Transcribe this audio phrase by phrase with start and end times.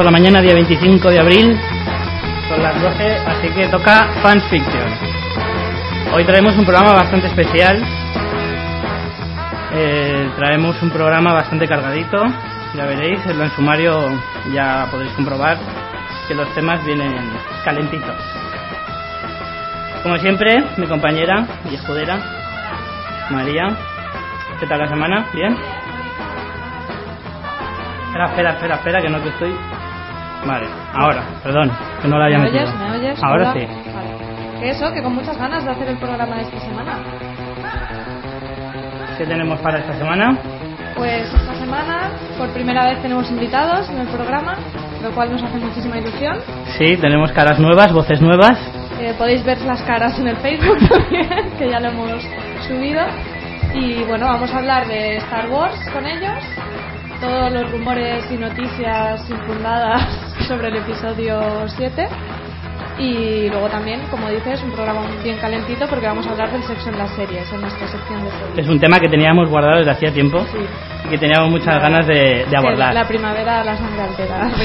[0.00, 1.60] por la mañana, día 25 de abril.
[2.48, 4.88] Son las 12, así que toca Fans Fiction.
[6.14, 7.82] Hoy traemos un programa bastante especial.
[9.74, 12.16] Eh, traemos un programa bastante cargadito.
[12.74, 14.08] Ya veréis, en el sumario
[14.54, 15.58] ya podréis comprobar
[16.28, 17.14] que los temas vienen
[17.62, 18.16] calentitos.
[20.02, 22.20] Como siempre, mi compañera y escudera,
[23.28, 23.76] María.
[24.60, 25.26] ¿Qué tal la semana?
[25.34, 25.54] ¿Bien?
[28.06, 29.54] Espera, espera, espera, espera, que no te estoy.
[30.46, 32.62] Vale, ahora, perdón, que no la haya ¿Me metido.
[32.64, 32.74] oyes?
[32.78, 33.22] ¿Me oyes?
[33.22, 33.52] Ahora Hola.
[33.52, 33.66] sí.
[33.94, 34.60] Vale.
[34.60, 36.98] Que eso, que con muchas ganas de hacer el programa de esta semana.
[39.18, 40.36] ¿Qué tenemos para esta semana?
[40.96, 44.56] Pues esta semana, por primera vez tenemos invitados en el programa,
[45.02, 46.38] lo cual nos hace muchísima ilusión.
[46.78, 48.58] Sí, tenemos caras nuevas, voces nuevas.
[49.00, 52.22] Eh, podéis ver las caras en el Facebook también, que ya lo hemos
[52.66, 53.02] subido.
[53.74, 56.38] Y bueno, vamos a hablar de Star Wars con ellos,
[57.20, 60.02] todos los rumores y noticias infundadas
[60.46, 62.08] sobre el episodio 7.
[62.98, 66.90] Y luego también, como dices, un programa bien calentito porque vamos a hablar del sexo
[66.90, 68.58] en las series, en nuestra sección de series.
[68.58, 70.58] Es un tema que teníamos guardado desde hacía tiempo Sí.
[71.06, 72.92] y que teníamos muchas ganas de, de abordar.
[72.92, 74.50] La primavera la sangre altera.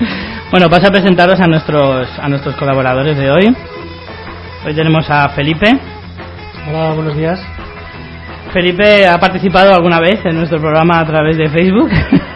[0.50, 3.56] Bueno, paso a presentaros a nuestros, a nuestros colaboradores de hoy.
[4.66, 5.78] Hoy tenemos a Felipe.
[6.68, 7.40] Hola, buenos días.
[8.52, 11.88] Felipe ha participado alguna vez en nuestro programa a través de Facebook,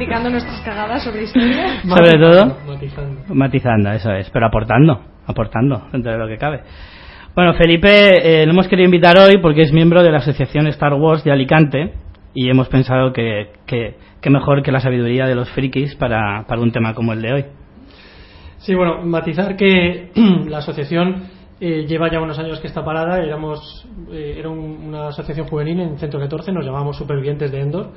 [0.00, 1.82] Criticando nuestras cagadas sobre historia.
[1.86, 2.56] sobre todo.
[2.66, 3.34] Matizando.
[3.34, 6.62] Matizando, eso es, pero aportando, aportando dentro de lo que cabe.
[7.34, 10.94] Bueno, Felipe eh, lo hemos querido invitar hoy porque es miembro de la Asociación Star
[10.94, 11.92] Wars de Alicante
[12.32, 16.62] y hemos pensado que, que, que mejor que la sabiduría de los frikis para, para
[16.62, 17.44] un tema como el de hoy.
[18.56, 20.12] Sí, bueno, matizar que
[20.48, 21.24] la asociación
[21.60, 23.18] eh, lleva ya unos años que está parada.
[23.22, 27.90] Éramos, eh, era un- una asociación juvenil en Centro 14, nos llamábamos Supervivientes de Endor.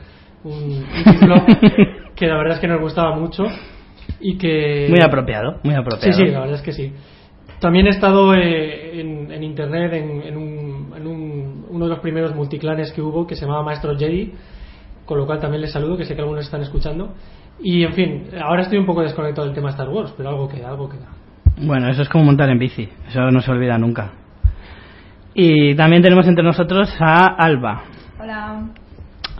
[0.43, 1.35] Un, un título
[2.15, 3.45] que la verdad es que nos gustaba mucho
[4.19, 4.87] y que.
[4.89, 6.13] Muy apropiado, muy apropiado.
[6.13, 6.93] Sí, sí, la verdad es que sí.
[7.59, 11.99] También he estado eh, en, en internet en, en un- en un- uno de los
[11.99, 14.33] primeros multiclanes que hubo que se llamaba Maestro Jedi,
[15.05, 17.13] con lo cual también les saludo, que sé que algunos están escuchando.
[17.61, 20.69] Y en fin, ahora estoy un poco desconectado del tema Star Wars, pero algo queda,
[20.69, 21.07] algo queda.
[21.61, 24.11] Bueno, eso es como montar en bici, eso no se olvida nunca.
[25.33, 27.83] Y también tenemos entre nosotros a Alba.
[28.19, 28.65] Hola.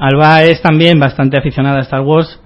[0.03, 2.37] Alba es también bastante aficionada a Star Wars,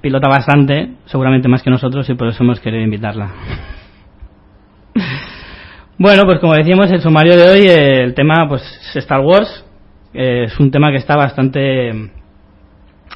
[0.00, 3.30] pilota bastante, seguramente más que nosotros, y por eso hemos querido invitarla.
[5.98, 9.64] Bueno, pues como decíamos, el sumario de hoy, el tema pues es Star Wars,
[10.12, 11.90] eh, es un tema que está bastante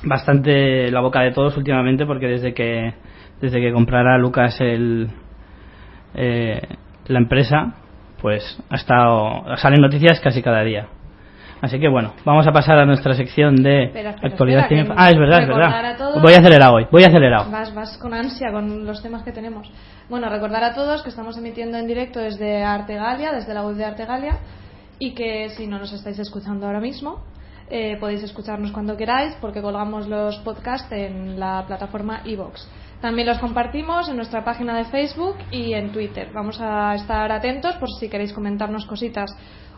[0.02, 2.94] bastante en la boca de todos últimamente porque desde que
[3.38, 5.10] desde que comprara Lucas el
[6.14, 6.62] eh,
[7.08, 7.74] la empresa
[8.22, 10.88] pues ha estado salen noticias casi cada día
[11.60, 15.10] así que bueno vamos a pasar a nuestra sección de Espera, espera, actualidad espera, ah
[15.10, 19.02] es verdad es verdad voy acelerado hoy voy acelerado Vas, vas con ansia con los
[19.02, 19.70] temas que tenemos.
[20.08, 23.84] Bueno, recordar a todos que estamos emitiendo en directo desde Artegalia, desde la web de
[23.84, 24.38] Artegalia,
[24.98, 27.24] y que si no nos estáis escuchando ahora mismo,
[27.68, 32.66] eh, podéis escucharnos cuando queráis, porque colgamos los podcasts en la plataforma iVoox.
[33.00, 36.30] También los compartimos en nuestra página de Facebook y en Twitter.
[36.34, 39.30] Vamos a estar atentos por si queréis comentarnos cositas.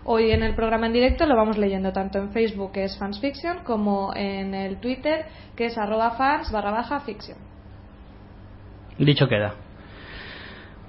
[0.05, 3.59] Hoy en el programa en directo lo vamos leyendo tanto en Facebook, que es fansfiction,
[3.63, 7.39] como en el Twitter, que es arroba fans barra baja fiction.
[8.99, 9.55] dicho queda.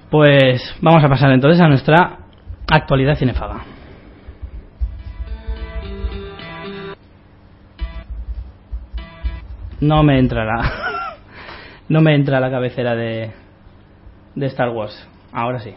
[0.09, 2.17] Pues vamos a pasar entonces a nuestra
[2.67, 3.63] actualidad cinefaga.
[9.79, 11.17] No me entra la
[11.89, 13.31] no me entra la cabecera de
[14.33, 15.07] de Star Wars.
[15.31, 15.75] Ahora sí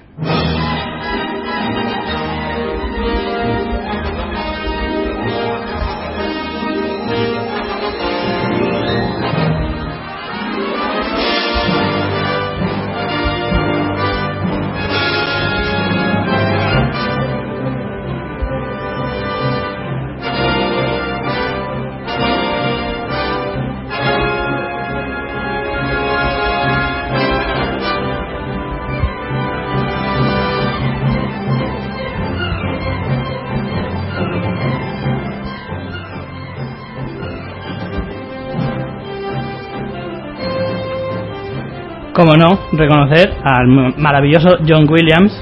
[42.27, 45.33] como no, reconocer al ma- maravilloso John Williams,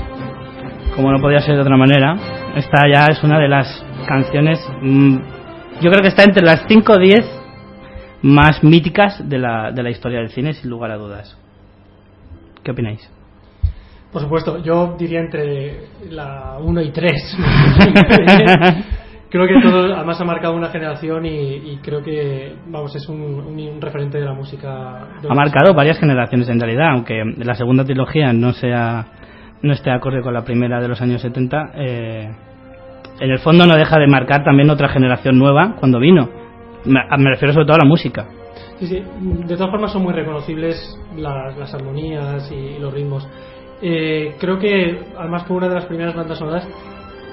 [0.95, 2.17] como no podía ser de otra manera.
[2.57, 5.17] Esta ya es una de las canciones, mm,
[5.81, 7.41] yo creo que está entre las 5 o 10
[8.23, 11.37] más míticas de la, de la historia del cine, sin lugar a dudas.
[12.63, 13.11] ¿Qué opináis?
[14.13, 17.39] Por supuesto, yo diría entre la 1 y 3.
[19.35, 24.19] creo que todo además ha marcado una generación y, creo que vamos es un, referente
[24.19, 29.07] de la música ha marcado varias generaciones en realidad aunque la segunda trilogía no sea
[29.63, 32.31] no esté acorde con la primera de los años 70 eh,
[33.21, 36.29] en el fondo no deja de marcar también otra generación nueva cuando vino.
[36.85, 37.01] Me,
[37.31, 38.27] refiero sobre todo a la música.
[38.79, 39.03] Sí sí.
[39.47, 43.27] De todas formas son muy reconocibles las, armonías y, los ritmos.
[43.81, 46.69] Eh, creo que además fue una de las primeras bandas sonoras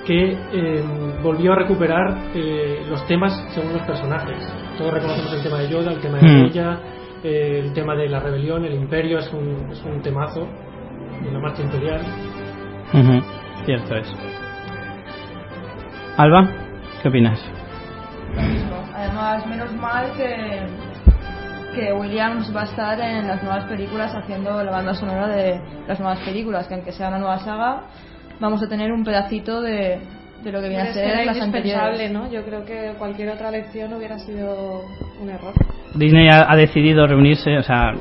[0.06, 4.38] que em, volvió a recuperar eh, los temas según los personajes.
[4.78, 6.46] Todos reconocemos el tema de Yoda, el tema de mm.
[6.46, 6.80] ella,
[7.24, 10.48] eh, el tema de la rebelión, el imperio es un, es un temazo
[11.24, 12.02] de la marcha imperial.
[13.66, 14.08] Cierto es.
[16.18, 16.50] Alba,
[17.02, 17.40] ¿qué opinas?
[18.96, 20.66] Además, menos mal que,
[21.76, 26.00] que Williams va a estar en las nuevas películas haciendo la banda sonora de las
[26.00, 27.84] nuevas películas, que aunque sea una nueva saga,
[28.42, 30.00] vamos a tener un pedacito de,
[30.44, 32.12] de lo que viene a ser las anteriores.
[32.12, 32.30] ¿no?
[32.30, 34.82] Yo creo que cualquier otra lección hubiera sido
[35.22, 35.54] un error.
[35.96, 37.94] Disney ha, decidido reunirse, o sea,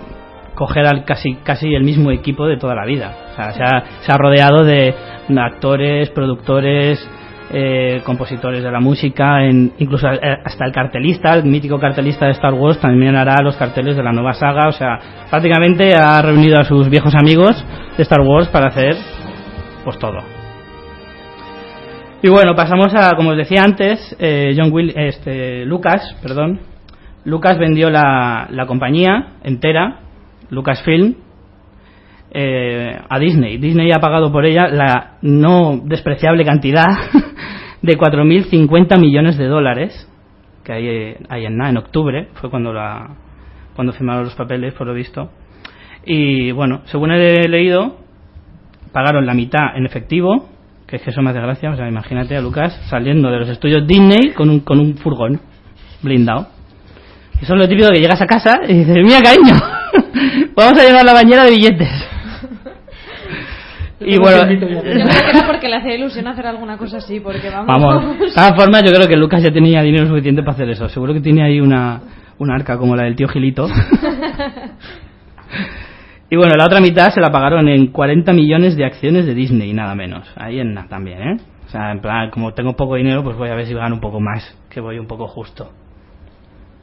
[0.54, 3.14] coger al casi casi el mismo equipo de toda la vida.
[3.32, 4.94] O sea, se, ha, se ha rodeado de
[5.36, 7.06] actores, productores,
[7.52, 12.32] eh, compositores de la música, en, incluso eh, hasta el cartelista, el mítico cartelista de
[12.32, 14.68] Star Wars también hará los carteles de la nueva saga.
[14.68, 14.98] O sea,
[15.28, 17.62] prácticamente ha reunido a sus viejos amigos
[17.96, 18.96] de Star Wars para hacer
[19.84, 20.18] pues todo.
[22.22, 26.60] Y bueno, pasamos a, como os decía antes, eh, John Will, este, Lucas, perdón,
[27.24, 30.00] Lucas vendió la, la compañía entera,
[30.50, 31.14] Lucasfilm,
[32.32, 33.56] eh, a Disney.
[33.56, 36.88] Disney ha pagado por ella la no despreciable cantidad
[37.82, 40.06] de 4.050 millones de dólares,
[40.62, 43.16] que hay, hay en, en octubre, fue cuando, la,
[43.74, 45.30] cuando firmaron los papeles, por lo visto.
[46.04, 47.96] Y bueno, según he leído,
[48.92, 50.50] pagaron la mitad en efectivo,
[50.90, 53.48] que es que eso me hace gracia, o sea, imagínate a Lucas saliendo de los
[53.48, 55.40] estudios Disney con un, con un furgón
[56.02, 56.48] blindado.
[57.40, 59.54] Y eso es lo típico que llegas a casa y dices, mira cariño,
[60.56, 61.88] vamos a llenar la bañera de billetes.
[64.00, 67.50] y bueno, yo creo que era porque le hacía ilusión hacer alguna cosa así, porque
[67.50, 67.68] vamos.
[67.68, 70.88] Vamos, de todas formas, yo creo que Lucas ya tenía dinero suficiente para hacer eso.
[70.88, 72.00] Seguro que tiene ahí una,
[72.38, 73.68] una arca como la del tío Gilito.
[76.32, 79.72] Y bueno, la otra mitad se la pagaron en 40 millones de acciones de Disney,
[79.72, 80.32] nada menos.
[80.36, 81.36] Ahí en también, ¿eh?
[81.66, 84.00] O sea, en plan, como tengo poco dinero, pues voy a ver si gano un
[84.00, 85.72] poco más, que voy un poco justo.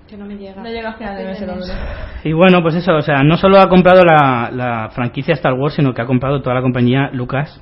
[0.10, 0.62] Que no me llega.
[0.62, 3.60] No llega a final de mes el Y bueno, pues eso, o sea, no solo
[3.60, 7.62] ha comprado la, la franquicia Star Wars, sino que ha comprado toda la compañía Lucas,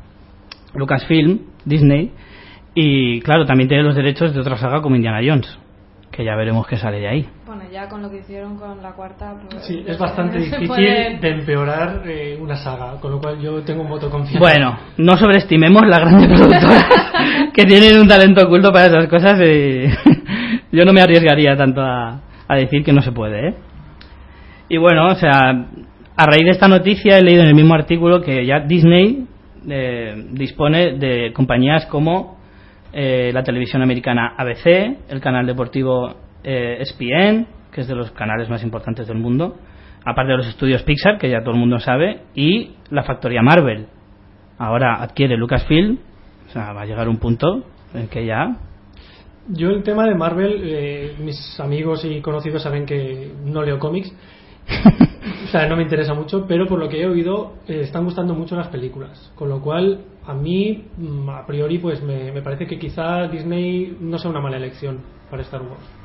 [0.74, 2.12] Lucasfilm, Disney,
[2.74, 5.60] y claro, también tiene los derechos de otra saga como Indiana Jones
[6.16, 7.30] que ya veremos qué sale de ahí.
[7.76, 9.36] Ya con lo que hicieron con la cuarta.
[9.50, 13.82] Pues, sí, es bastante difícil de empeorar eh, una saga, con lo cual yo tengo
[13.82, 14.40] un voto confianza.
[14.40, 16.86] Bueno, no sobreestimemos las grandes productoras
[17.54, 19.42] que tienen un talento oculto para esas cosas.
[19.42, 19.90] Y
[20.72, 22.22] yo no me arriesgaría tanto a,
[22.56, 23.50] decir que no se puede.
[23.50, 23.54] ¿eh?
[24.70, 25.50] Y bueno, o sea,
[26.16, 29.28] a raíz de esta noticia he leído en el mismo artículo que ya Disney
[29.70, 32.38] eh, dispone de compañías como
[32.94, 34.66] eh, la televisión americana ABC,
[35.10, 39.58] el canal deportivo eh, ESPN, que es de los canales más importantes del mundo,
[40.06, 43.88] aparte de los estudios Pixar, que ya todo el mundo sabe, y la factoría Marvel.
[44.58, 46.00] Ahora adquiere Lucasfilm,
[46.48, 48.56] o sea, va a llegar un punto en que ya
[49.48, 54.12] yo el tema de Marvel, eh, mis amigos y conocidos saben que no leo cómics,
[55.46, 58.34] o sea, no me interesa mucho, pero por lo que he oído, eh, están gustando
[58.34, 59.32] mucho las películas.
[59.36, 64.18] Con lo cual, a mí, mm, a priori, pues me, parece que quizá Disney no
[64.18, 66.05] sea una mala elección para Star Wars.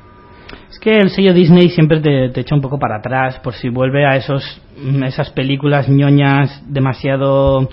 [0.69, 4.05] Es que el sello Disney siempre te, echa un poco para atrás por si vuelve
[4.05, 7.69] a esos mm, esas películas ñoñas demasiado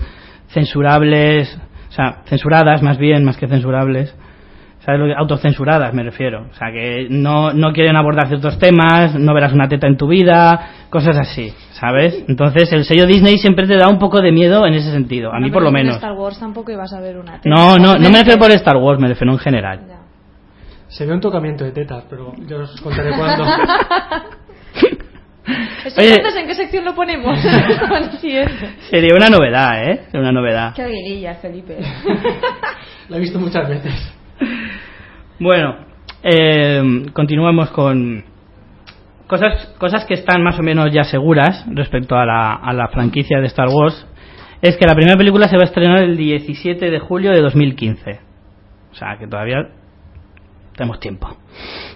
[0.49, 1.59] censurables,
[1.89, 4.13] o sea, censuradas más bien, más que censurables
[5.17, 6.47] Autocensuradas me refiero.
[6.49, 10.07] O sea, que no, no quieren abordar ciertos temas, no verás una teta en tu
[10.07, 12.23] vida, cosas así, ¿sabes?
[12.27, 15.39] Entonces el sello Disney siempre te da un poco de miedo en ese sentido, a
[15.39, 15.95] mí por lo menos.
[15.95, 17.49] Star Wars tampoco ibas a ver una teta.
[17.49, 19.98] No, no, no me refiero por Star Wars, me refiero en general.
[20.89, 23.45] Se ve un tocamiento de tetas, pero yo os contaré cuándo.
[25.85, 27.39] Entonces, ¿en qué sección lo ponemos?
[28.89, 30.01] Sería una novedad, ¿eh?
[30.05, 30.73] Sería una novedad.
[30.75, 31.77] Qué aguililla, Felipe.
[33.09, 33.93] La he visto muchas veces.
[35.39, 35.85] Bueno,
[36.23, 36.81] eh,
[37.13, 38.23] continuamos con
[39.27, 43.39] cosas, cosas que están más o menos ya seguras respecto a la, a la franquicia
[43.39, 44.07] de Star Wars.
[44.61, 48.19] Es que la primera película se va a estrenar el 17 de julio de 2015.
[48.91, 49.69] O sea, que todavía
[50.79, 51.27] tenemos tiempo.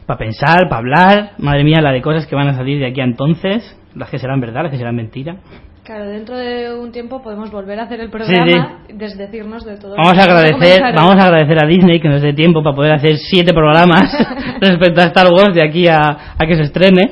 [0.05, 1.31] Para pensar, para hablar.
[1.39, 3.63] Madre mía, la de cosas que van a salir de aquí a entonces.
[3.95, 5.37] Las que serán verdad, las que serán mentira.
[5.83, 9.95] Claro, dentro de un tiempo podemos volver a hacer el programa, desdecirnos de todo.
[9.97, 13.17] Vamos a agradecer, vamos a agradecer a Disney que nos dé tiempo para poder hacer
[13.17, 14.03] siete programas
[14.61, 15.99] respecto a Star Wars de aquí a,
[16.37, 17.11] a que se estrene.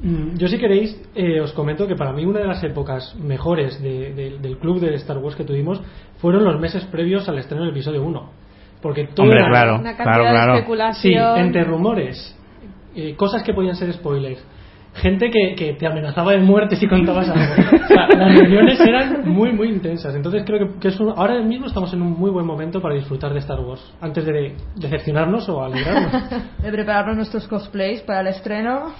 [0.00, 3.80] Mm, Yo si queréis eh, os comento que para mí una de las épocas mejores
[3.82, 5.80] de- de- del club de Star Wars que tuvimos
[6.20, 8.30] fueron los meses previos al estreno del episodio 1.
[8.82, 10.52] Porque todo Hombre, era- claro, Una cantidad claro, de claro.
[10.52, 11.38] Sí, especulación.
[11.40, 12.36] entre rumores,
[12.94, 14.38] eh, cosas que podían ser spoilers,
[14.94, 17.44] gente que, que te amenazaba de muerte si contabas algo.
[17.84, 20.14] O sea, las reuniones eran muy, muy intensas.
[20.14, 22.94] Entonces creo que, que es un- ahora mismo estamos en un muy buen momento para
[22.94, 26.12] disfrutar de Star Wars, antes de decepcionarnos o alegrarnos.
[26.62, 28.92] De prepararnos nuestros cosplays para el estreno.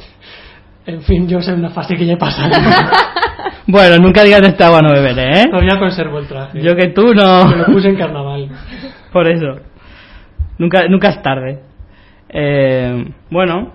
[0.87, 2.51] en fin, yo sé una fase que ya he pasado.
[3.71, 5.45] Bueno, nunca digas de esta agua no beberé, ¿eh?
[5.51, 6.59] Todavía conservo el traje.
[6.63, 7.65] Yo que tú Me lo no.
[7.67, 8.49] puse en carnaval.
[9.13, 9.61] Por eso.
[10.59, 11.61] Nunca, nunca es tarde.
[12.29, 13.73] Eh, bueno,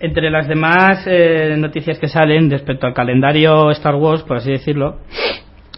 [0.00, 4.98] entre las demás eh, noticias que salen respecto al calendario Star Wars, por así decirlo,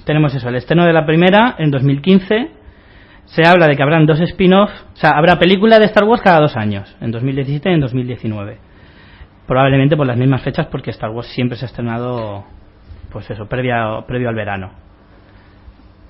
[0.04, 2.50] tenemos eso, el estreno de la primera en 2015.
[3.26, 6.40] Se habla de que habrán dos spin-offs, o sea, habrá película de Star Wars cada
[6.40, 8.58] dos años, en 2017 y en 2019.
[9.46, 12.44] Probablemente por las mismas fechas, porque Star Wars siempre se ha estrenado,
[13.12, 14.89] pues eso, previa, previo al verano.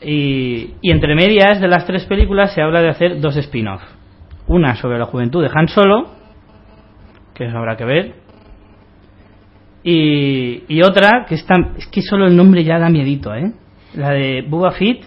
[0.03, 3.83] Y, y entre medias de las tres películas se habla de hacer dos spin-off.
[4.47, 6.09] Una sobre la juventud de Han Solo,
[7.35, 8.15] que eso habrá que ver.
[9.83, 13.53] Y, y otra que está, es que solo el nombre ya da miedito, ¿eh?
[13.95, 15.05] La de Boba Fett,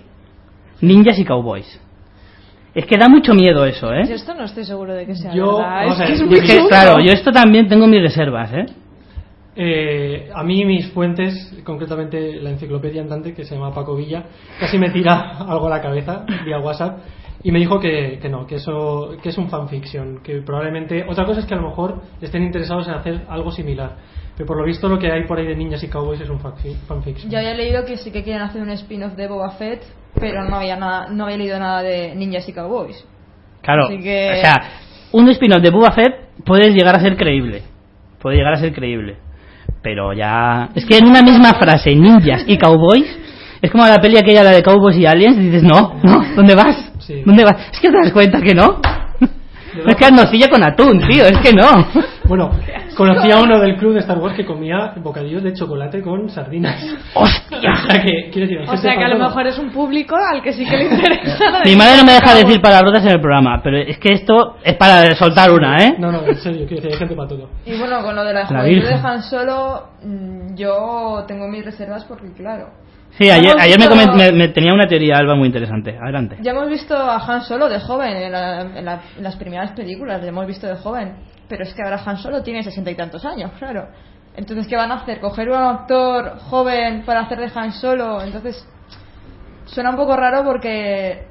[0.81, 1.79] ninjas y cowboys.
[2.73, 4.01] Es que da mucho miedo eso, Yo ¿eh?
[4.13, 5.85] esto no estoy seguro de que sea Yo- verdad.
[5.88, 8.65] Es que es yo muy claro, yo esto también tengo mis reservas, ¿eh?
[9.55, 14.24] Eh, a mí mis fuentes, concretamente la enciclopedia andante que se llama Paco Villa,
[14.60, 17.00] casi me tira algo a la cabeza vía WhatsApp
[17.43, 21.25] y me dijo que, que no, que eso que es un fanfiction, que probablemente otra
[21.25, 23.98] cosa es que a lo mejor estén interesados en hacer algo similar,
[24.36, 26.39] pero por lo visto lo que hay por ahí de niñas y cowboys es un
[26.39, 27.29] fanfi- fanfiction.
[27.31, 29.83] Yo había leído que sí que quieren hacer un spin-off de Boba Fett,
[30.19, 33.05] pero no había, nada, no había leído nada de ninjas y cowboys.
[33.62, 34.53] Claro, Así que- o sea,
[35.12, 37.62] un spin-off de Boba Fett puede llegar a ser creíble.
[38.19, 39.17] Puede llegar a ser creíble.
[39.84, 40.70] Pero ya...
[40.74, 43.06] Es que en una misma frase, ninjas y cowboys,
[43.62, 46.56] es como la peli aquella, la de cowboys y aliens, y dices, no, no, ¿dónde
[46.56, 46.92] vas?
[47.00, 47.22] Sí.
[47.25, 47.58] ¿Dónde vas?
[47.72, 48.80] Es que te das cuenta que no.
[49.88, 51.88] Es que nocilla con atún, tío, es que no.
[52.25, 52.52] Bueno,
[52.95, 56.83] conocí a uno del club de Star Wars que comía bocadillos de chocolate con sardinas.
[57.13, 57.71] ¡Hostia!
[57.83, 60.41] O sea que, quiero decir, O sea que a lo mejor es un público al
[60.41, 61.38] que sí que le interesa.
[61.65, 64.75] Mi madre no me deja decir palabrotas en el programa, pero es que esto es
[64.75, 65.95] para soltar una, ¿eh?
[65.97, 67.50] No, no, en serio, quiero decir, hay gente para todo.
[67.65, 68.93] Y bueno, con lo de la La juventud de.
[68.95, 72.69] Han Solo, mm, yo tengo mis reservas porque, claro,
[73.17, 75.95] Sí, ayer, ayer me, me- me tenía una teoría Alba muy interesante.
[76.01, 76.38] Adelante.
[76.41, 79.71] ya hemos visto a Han Solo de joven en, la- en la- en las primeras
[79.71, 81.13] películas, le hemos visto de joven.
[81.47, 83.88] Pero es que ahora Han Solo tiene sesenta y tantos años, claro.
[84.35, 85.19] Entonces, ¿qué van a hacer?
[85.19, 88.21] ¿Coger un actor joven para hacer de Han Solo?
[88.21, 88.67] Entonces,
[89.65, 91.27] suena un poco raro porque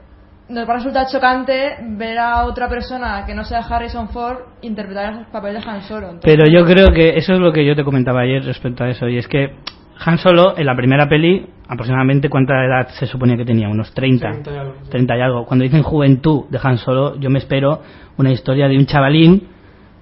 [0.48, 5.14] nos va a resultar chocante ver a otra persona que no sea Harrison Ford interpretar
[5.14, 6.10] el papel de Han Solo.
[6.10, 8.90] Entonces, Pero yo creo que eso es lo que yo te comentaba ayer respecto a
[8.90, 9.08] eso.
[9.08, 9.56] Y es que
[10.04, 14.30] Han Solo, en la primera peli, aproximadamente cuánta edad se suponía que tenía, unos 30.
[14.30, 14.90] 30 y algo, sí.
[14.90, 15.46] 30 y algo.
[15.46, 17.80] Cuando dicen juventud de Han Solo, yo me espero
[18.18, 19.48] una historia de un chavalín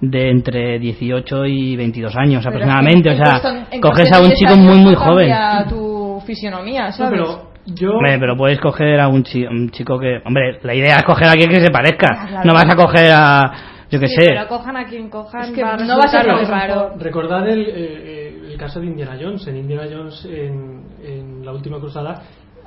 [0.01, 3.09] de entre 18 y 22 años pero aproximadamente.
[3.11, 5.31] en- O sea, en cuestión- en coges a un 10 chico muy, muy joven.
[5.69, 7.91] tu fisionomía, pero yo...
[7.91, 10.19] Hombre, pero puedes coger a un, chi- un chico que...
[10.25, 12.07] Hombre, la idea es coger a alguien que se parezca.
[12.11, 12.43] Ah, claro.
[12.45, 13.51] No vas a coger a...
[13.91, 14.27] Yo qué Sí, sé.
[14.29, 15.41] Pero cojan a quien cojan.
[15.41, 16.93] Es que va a no va a ser raro.
[16.97, 19.45] Recordad el, eh, eh, el caso de Indiana Jones.
[19.47, 22.21] En Indiana Jones, en, en la última cruzada,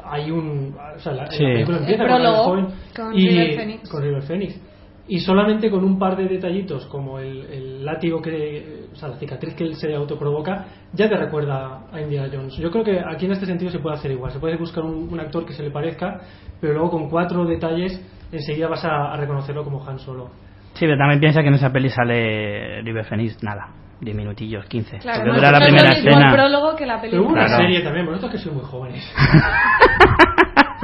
[0.04, 0.76] hay un.
[0.96, 1.42] O sea, la, Sí.
[1.42, 3.88] la película empieza El con el prólogo joven con y, River Phoenix.
[3.88, 4.60] con River Phoenix.
[5.06, 8.86] Y solamente con un par de detallitos, como el, el látigo que.
[8.92, 12.56] O sea, la cicatriz que él se autoprovoca, ya te recuerda a Indiana Jones.
[12.56, 14.32] Yo creo que aquí en este sentido se puede hacer igual.
[14.32, 16.20] Se puede buscar un, un actor que se le parezca,
[16.60, 18.00] pero luego con cuatro detalles
[18.32, 20.30] enseguida vas a, a reconocerlo como Han Solo.
[20.72, 23.68] Sí, pero también piensa que en esa peli sale River Phoenix, nada,
[24.00, 24.98] 10 minutillos, 15.
[25.00, 26.28] Claro, Porque no, dura no la es primera lo mismo escena.
[26.30, 27.40] el prólogo que la Pero hubo película.
[27.42, 27.62] una Claro.
[27.62, 29.14] serie también, vosotros que sois muy jóvenes.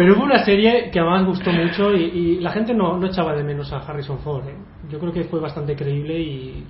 [0.01, 3.35] Pero hubo una serie que además gustó mucho y, y la gente no, no echaba
[3.35, 4.49] de menos a Harrison Ford.
[4.49, 4.55] ¿eh?
[4.89, 6.65] Yo creo que fue bastante creíble y.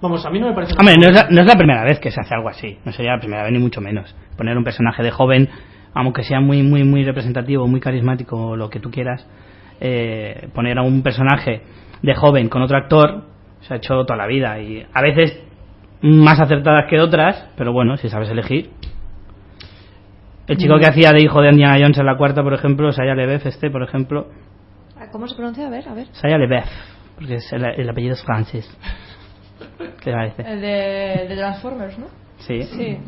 [0.00, 0.72] Vamos, a mí no me parece.
[0.78, 2.92] Hombre, no es, la, no es la primera vez que se hace algo así, no
[2.92, 4.16] sería la primera vez ni mucho menos.
[4.34, 5.50] Poner un personaje de joven,
[5.92, 9.28] aunque sea muy, muy, muy representativo, muy carismático, lo que tú quieras,
[9.78, 11.60] eh, poner a un personaje
[12.00, 13.24] de joven con otro actor,
[13.60, 15.38] se ha hecho toda la vida y a veces
[16.00, 18.70] más acertadas que otras, pero bueno, si sabes elegir.
[20.50, 23.14] El chico que hacía de hijo de Indiana Jones en la cuarta, por ejemplo, Saya
[23.14, 24.26] LeBeouf, este, por ejemplo,
[24.98, 25.66] Ah, ¿Cómo se pronuncia?
[25.66, 26.06] A ver, a ver.
[26.12, 26.66] Saya LeBeouf,
[27.16, 28.68] porque es el, el apellido es francés.
[29.78, 30.42] ¿Qué te parece?
[30.42, 32.06] El de, Transformers, ¿no?
[32.38, 32.62] Sí.
[32.62, 32.98] Sí.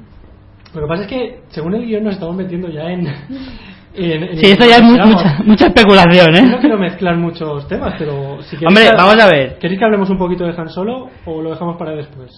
[0.74, 3.06] Lo que pasa es que, según el guion, nos estamos metiendo ya en.
[3.94, 6.58] en- en- Sí, esto ya es mucha, mucha especulación, No ¿eh?
[6.60, 9.58] quiero mezclar muchos temas, pero si queréis Hombre, que- vamos a ver.
[9.58, 12.30] ¿Queréis que hablemos un poquito de Han Solo o lo dejamos para después?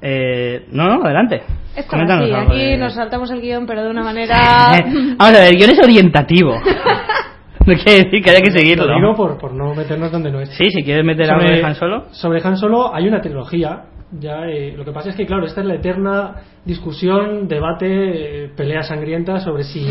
[0.00, 1.42] Eh, no, no, adelante.
[1.76, 1.86] Así,
[2.32, 4.36] algo aquí de- nos saltamos el guion, pero de una manera.
[5.16, 6.54] Vamos a ver, el guion es orientativo.
[7.66, 8.86] no quiere decir que haya que seguirlo.
[8.86, 10.50] Lo digo por, por no meternos donde no es.
[10.50, 12.06] Sí, si quieres meter algo de Han Solo.
[12.12, 13.84] Sobre Han Solo hay una trilogía.
[14.10, 18.50] Ya, eh, lo que pasa es que, claro, esta es la eterna discusión, debate, eh,
[18.56, 19.86] pelea sangrienta sobre si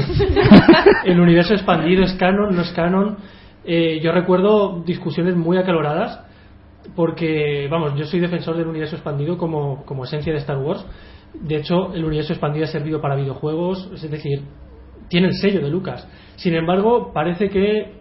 [1.06, 3.18] el universo expandido es canon, no es canon.
[3.64, 6.22] Eh, yo recuerdo discusiones muy acaloradas
[6.96, 10.86] porque, vamos, yo soy defensor del universo expandido como, como esencia de Star Wars.
[11.34, 14.42] De hecho, el universo expandido ha servido para videojuegos, es decir,
[15.10, 16.08] tiene el sello de Lucas.
[16.36, 17.98] Sin embargo, parece que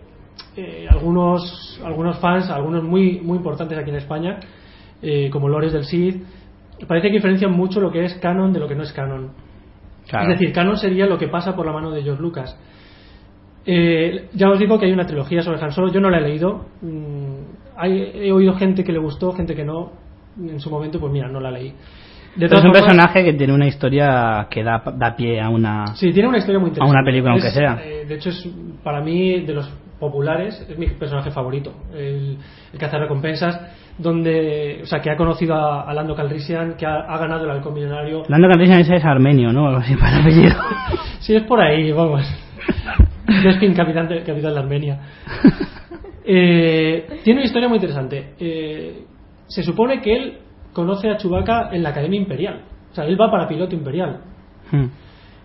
[0.57, 4.39] eh, algunos, algunos fans, algunos muy, muy importantes aquí en España,
[5.03, 6.23] eh, como Lores del Sith,
[6.87, 9.33] parece que diferencian mucho lo que es canon de lo que no es canon.
[10.09, 10.33] Claro.
[10.33, 12.59] Es decir, canon sería lo que pasa por la mano de George Lucas.
[13.65, 16.23] Eh, ya os digo que hay una trilogía sobre Han Solo, yo no la he
[16.23, 16.67] leído.
[16.81, 19.93] Mm, hay- he oído gente que le gustó, gente que no.
[20.39, 21.69] En su momento, pues mira, no la leí.
[22.37, 25.49] De Pero es un formas- personaje que tiene una historia que da, da pie a
[25.49, 25.87] una.
[25.97, 26.97] Sí, tiene una historia muy A interesante.
[26.99, 27.81] una película, aunque Es, sea.
[27.83, 28.47] eh, de hecho, es
[28.85, 29.67] para mí, de los
[29.99, 31.73] populares, es mi personaje favorito.
[31.95, 32.37] El,
[32.75, 33.59] el cazarrecompensas,
[33.97, 37.51] donde, o sea, que ha conocido a, a Lando Calrissian, que ha, ha ganado el
[37.53, 38.25] halcón milenario.
[38.29, 39.67] Lando Calrissian ese es armenio, ¿no?
[39.69, 40.55] Algo así para el apellido.
[41.21, 42.21] Sí, es por ahí, vamos.
[43.43, 45.01] Despin, capitán de, capitán de Armenia.
[46.27, 48.35] Eh, tiene una historia muy interesante.
[48.39, 49.05] Eh,
[49.47, 50.39] se supone que él
[50.73, 52.63] conoce a Chewbacca en la Academia Imperial.
[52.91, 54.21] O sea, él va para piloto imperial.
[54.71, 54.87] Hmm.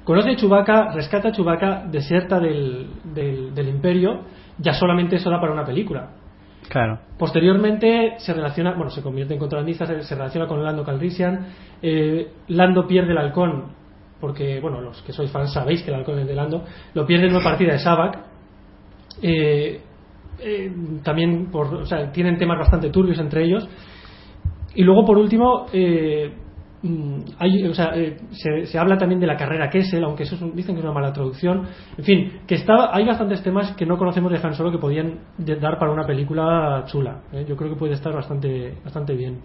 [0.03, 4.21] Conoce a Chewbacca, rescata a Chewbacca, deserta del, del, del Imperio,
[4.57, 6.09] ya solamente eso da para una película.
[6.67, 6.99] Claro.
[7.17, 11.47] Posteriormente se relaciona, bueno, se convierte en contrabandista, se, se relaciona con Lando Calrissian.
[11.81, 13.73] eh, Lando pierde el halcón,
[14.19, 16.63] porque, bueno, los que sois fans sabéis que el halcón es de Lando,
[16.93, 18.19] lo pierde en una partida de Sabak.
[19.21, 19.81] Eh,
[20.43, 20.71] eh,
[21.03, 23.67] también, por, o sea, tienen temas bastante turbios entre ellos.
[24.75, 26.31] Y luego, por último, eh,
[26.81, 30.35] mm, hay, o sea, eh, se, se habla también de la carrera Kessel, aunque eso
[30.35, 31.63] es un- dicen que es una mala traducción.
[31.97, 35.19] En fin, que está, hay bastantes temas que no conocemos de Han Solo que podían
[35.37, 37.21] dar para una película chula.
[37.33, 37.45] ¿eh?
[37.47, 39.39] Yo creo que puede estar bastante, bastante bien.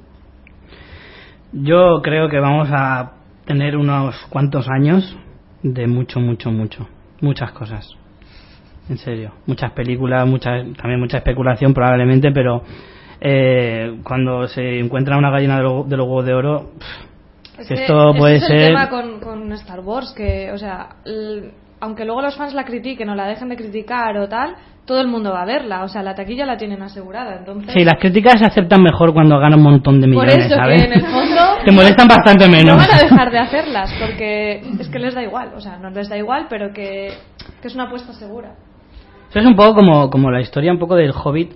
[1.52, 3.12] Yo creo que vamos a
[3.46, 5.16] tener unos cuantos años
[5.62, 6.86] de mucho, mucho, mucho.
[7.20, 7.86] Muchas cosas.
[8.88, 9.32] En serio.
[9.46, 12.62] Muchas películas, mucha, también mucha especulación probablemente, pero
[13.20, 17.68] eh, cuando se encuentra una gallina de, lo- de los huevos de oro, pff, Es
[17.68, 18.68] que que esto ese puede es el ser...
[18.68, 20.88] tema con, con Star Wars, que, o sea,
[21.80, 25.08] aunque luego los fans la critiquen o la dejen de criticar o tal, todo el
[25.08, 25.82] mundo va a verla.
[25.82, 27.36] O sea, la taquilla la tienen asegurada.
[27.38, 30.54] Entonces, Sí, las críticas se aceptan mejor cuando gana un montón de por millones, eso
[30.54, 30.80] ¿sabes?
[30.80, 32.76] que en el fondo Te molestan bastante no menos.
[32.76, 35.54] van a dejar de hacerlas, porque es que les da igual.
[35.56, 37.08] O sea, no les da igual, pero que,
[37.60, 38.52] que es una apuesta segura.
[39.30, 41.52] Eso es un poco como, como la historia un poco del Hobbit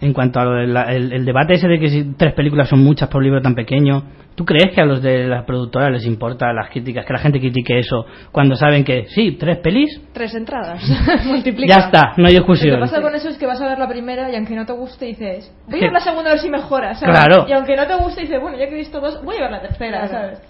[0.00, 2.80] en cuanto a lo del- el, el debate ese de que si tres películas son
[2.84, 4.02] muchas por un libro tan pequeño.
[4.36, 7.40] ¿Tú crees que a los de las productoras les importa las críticas, que la gente
[7.40, 10.00] critique eso cuando saben que sí, tres pelis?
[10.12, 10.80] Tres entradas.
[11.26, 11.74] Multiplica.
[11.74, 12.78] Ya está, no hay Lo que discusión.
[12.78, 15.06] pasa con eso es que vas a ver la primera y aunque no te guste
[15.06, 17.18] dices, voy a ver la segunda a ver si mejora, ¿sabes?
[17.18, 17.46] Claro.
[17.48, 19.50] Y aunque no te guste dices, bueno, ya que he visto dos, voy a ver
[19.50, 20.36] la tercera, Claro.
[20.36, 20.42] ¿sabes?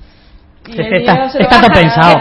[0.68, 2.14] Y Es está, se lo está todo pensado.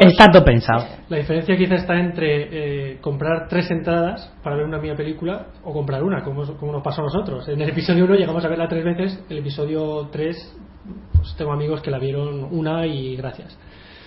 [0.00, 0.86] Está todo pensado.
[1.08, 5.72] La diferencia quizá está entre eh, comprar tres entradas para ver una mía película o
[5.72, 7.48] comprar una, como, como nos pasó a nosotros.
[7.48, 10.56] En el episodio 1 llegamos a verla tres veces, el episodio 3
[11.14, 13.56] pues tengo amigos que la vieron una y gracias.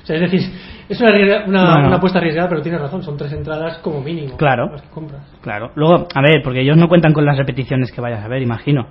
[0.03, 0.41] O sea, es decir,
[0.89, 1.11] es una,
[1.45, 1.87] una, Bueno.
[1.87, 4.35] una apuesta arriesgada, pero tienes razón, son tres entradas como mínimo.
[4.35, 4.69] Claro.
[4.69, 5.21] Las que compras.
[5.41, 5.71] Claro.
[5.75, 8.87] Luego, a ver, porque ellos no cuentan con las repeticiones que vayas a ver, imagino.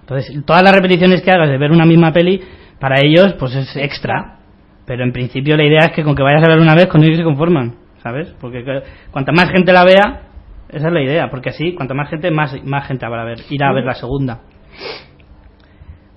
[0.00, 2.42] Entonces, todas las repeticiones que hagas de ver una misma peli,
[2.82, 4.38] para ellos, pues es extra.
[4.84, 7.00] Pero en principio la idea es que con que vayas a ver una vez, con
[7.04, 8.34] ellos se conforman, ¿sabes?
[8.40, 10.22] Porque que- cuanta más gente la vea,
[10.68, 13.38] esa es la idea, porque así, cuanta más gente, más, más gente habrá a ver,
[13.50, 14.40] irá a ver la segunda.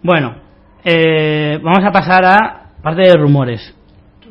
[0.02, 0.38] Bueno,
[0.84, 3.62] eh, vamos a pasar a parte de rumores.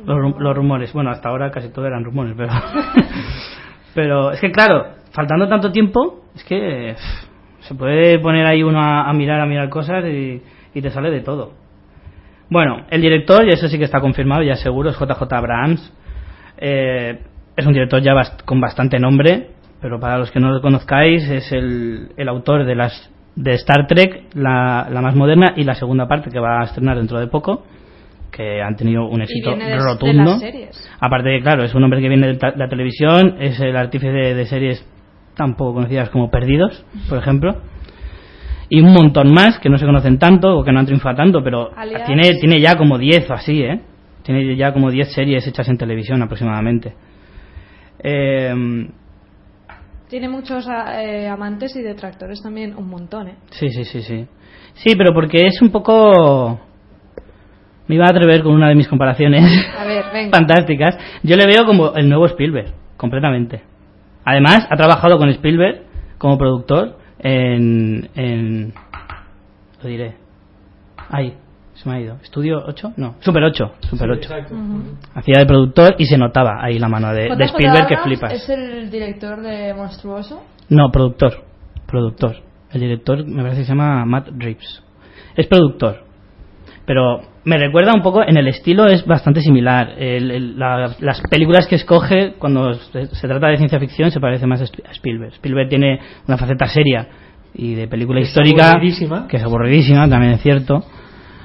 [0.05, 2.51] Los, los rumores, bueno, hasta ahora casi todo eran rumores, pero.
[3.95, 6.95] pero es que, claro, faltando tanto tiempo, es que
[7.61, 10.43] se puede poner ahí uno a, a mirar, a mirar cosas y,
[10.73, 11.64] y te sale de todo.
[12.49, 15.93] Bueno, el director, y eso sí que está confirmado, ya seguro, es JJ Abrams.
[16.57, 17.19] Eh,
[17.57, 19.49] es un director ya bast- con bastante nombre,
[19.81, 23.87] pero para los que no lo conozcáis, es el, el autor de las de Star
[23.87, 27.27] Trek, la, la más moderna, y la segunda parte que va a estrenar dentro de
[27.27, 27.65] poco,
[28.31, 30.23] que han tenido un Y éxito viene de, de rotundo.
[30.31, 30.89] las series.
[30.99, 34.35] Aparte de, claro, es un hombre que viene de la televisión, es el artífice de,
[34.35, 34.87] de series
[35.35, 37.55] tan poco conocidas como Perdidos, por ejemplo.
[38.69, 41.43] Y un montón más que no se conocen tanto o que no han triunfado tanto,
[41.43, 41.71] pero
[42.05, 43.79] tiene, tiene ya como 10 o así, ¿eh?
[44.23, 46.93] Tiene ya como 10 series hechas en televisión aproximadamente.
[47.99, 48.87] Eh,
[50.09, 53.35] Tiene muchos eh, amantes y detractores también, un montón, ¿eh?
[53.51, 54.27] sí, sí, sí, sí.
[54.75, 56.59] Sí, pero porque es un poco...
[57.87, 59.43] Me iba a atrever con una de mis comparaciones
[59.79, 60.35] A ver, venga.
[60.35, 60.97] fantásticas.
[61.21, 63.61] Yo le veo como el nuevo Spielberg, completamente.
[64.25, 65.83] Además, ha trabajado con Spielberg
[66.17, 68.09] como productor en...
[68.15, 68.73] en
[69.81, 70.15] lo diré.
[71.09, 71.35] Ay,
[71.75, 72.15] se me ha ido.
[72.23, 72.93] ¿Estudio 8?
[72.97, 73.71] No, Super 8.
[73.81, 74.21] Super 8.
[74.21, 74.55] Exacto.
[75.13, 78.33] Hacía de productor y se notaba ahí la mano de, de Spielberg que flipas.
[78.33, 80.43] Es el director de Monstruoso.
[80.69, 81.43] No, productor.
[81.85, 82.37] Productor.
[82.71, 84.83] El director me parece que se llama Matt Reeves.
[85.35, 86.04] Es productor.
[86.85, 89.93] Pero me recuerda un poco, en el estilo es bastante similar.
[89.97, 94.19] El- el- la- las películas que escoge cuando se, se trata de ciencia ficción se
[94.19, 95.33] parece más a Sp- a Spielberg.
[95.33, 97.07] Spielberg tiene una faceta seria
[97.55, 99.27] y de película Es histórica aburridísima.
[99.27, 100.83] que es aburridísima, también es cierto.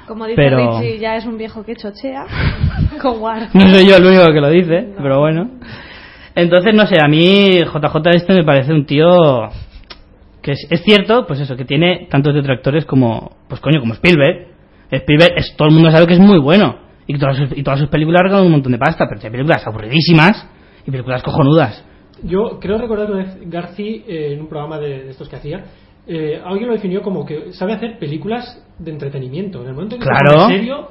[0.06, 2.26] Como dice Pero- Richie, ya es un viejo que chochea
[3.00, 3.48] con War.
[3.54, 5.48] No soy yo el único que lo dice, pero bueno.
[6.34, 9.08] Entonces, no sé, a mí JJ este me parece un tío
[10.42, 14.48] que es, es cierto, pues eso, que tiene tantos detractores como, pues coño, como Spielberg.
[14.90, 16.76] Spielberg, es, todo el mundo sabe que es muy bueno.
[17.06, 19.66] Y todas sus, y todas sus películas regalan un montón de pasta, pero hay películas
[19.66, 20.46] aburridísimas
[20.86, 21.84] y películas cojonudas.
[22.22, 25.36] Yo creo recordar que una vez Garci, eh, en un programa de, de estos que
[25.36, 25.64] hacía,
[26.06, 29.62] eh, alguien lo definió como que sabe hacer películas de entretenimiento.
[29.62, 30.42] En el momento en que Claro.
[30.42, 30.88] pone serio,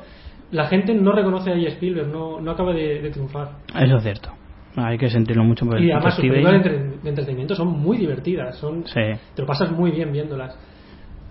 [0.52, 3.52] la gente no reconoce a Spielberg, no, no acaba de, de triunfar.
[3.80, 4.30] Eso es cierto.
[4.76, 7.98] Hay que sentirlo mucho por Y además sus películas de, entre- de entretenimiento son muy
[7.98, 9.02] divertidas, son, Sí.
[9.36, 10.58] te lo pasas muy bien viéndolas.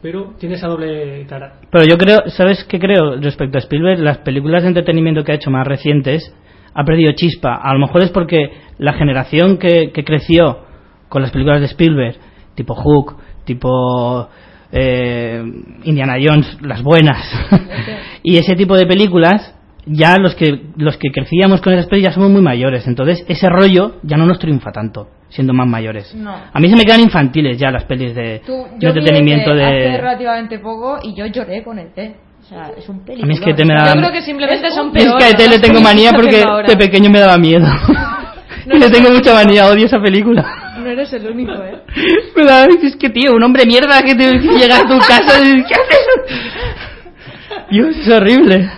[0.00, 1.54] Pero tiene esa doble cara.
[1.70, 3.98] Pero yo creo, ¿sabes qué creo respecto a Spielberg?
[3.98, 6.32] Las películas de entretenimiento que ha hecho más recientes
[6.74, 7.56] ha perdido chispa.
[7.56, 10.60] A lo mejor es porque la generación que, que creció
[11.08, 12.16] con las películas de Spielberg,
[12.54, 14.28] tipo Hook, tipo
[14.70, 15.42] eh,
[15.84, 17.18] Indiana Jones, las buenas,
[18.22, 19.54] y ese tipo de películas,
[19.86, 22.86] ya los que los que crecíamos con esas películas ya somos muy mayores.
[22.86, 26.14] Entonces ese rollo ya no nos triunfa tanto, siendo más mayores.
[26.14, 26.34] No.
[26.52, 29.54] A mí se me quedan infantiles ya las pelis de, Tú, de yo vi entretenimiento
[29.54, 29.64] de...
[29.64, 32.16] Hace relativamente poco y yo lloré con el té.
[32.40, 33.24] O sea, es un película.
[33.24, 35.34] A mí es que te me da- Yo creo que simplemente son Y es peores.
[35.36, 37.66] que a ET le tengo manía porque de pequeño me daba miedo.
[38.66, 40.46] y le tengo mucha manía, odio esa película.
[40.78, 41.78] No eres el único, ¿eh?
[42.36, 45.62] Me da, es que tío, un hombre mierda que te llega a tu casa y
[45.64, 46.06] ¿qué haces?
[47.70, 48.70] Dios, es horrible.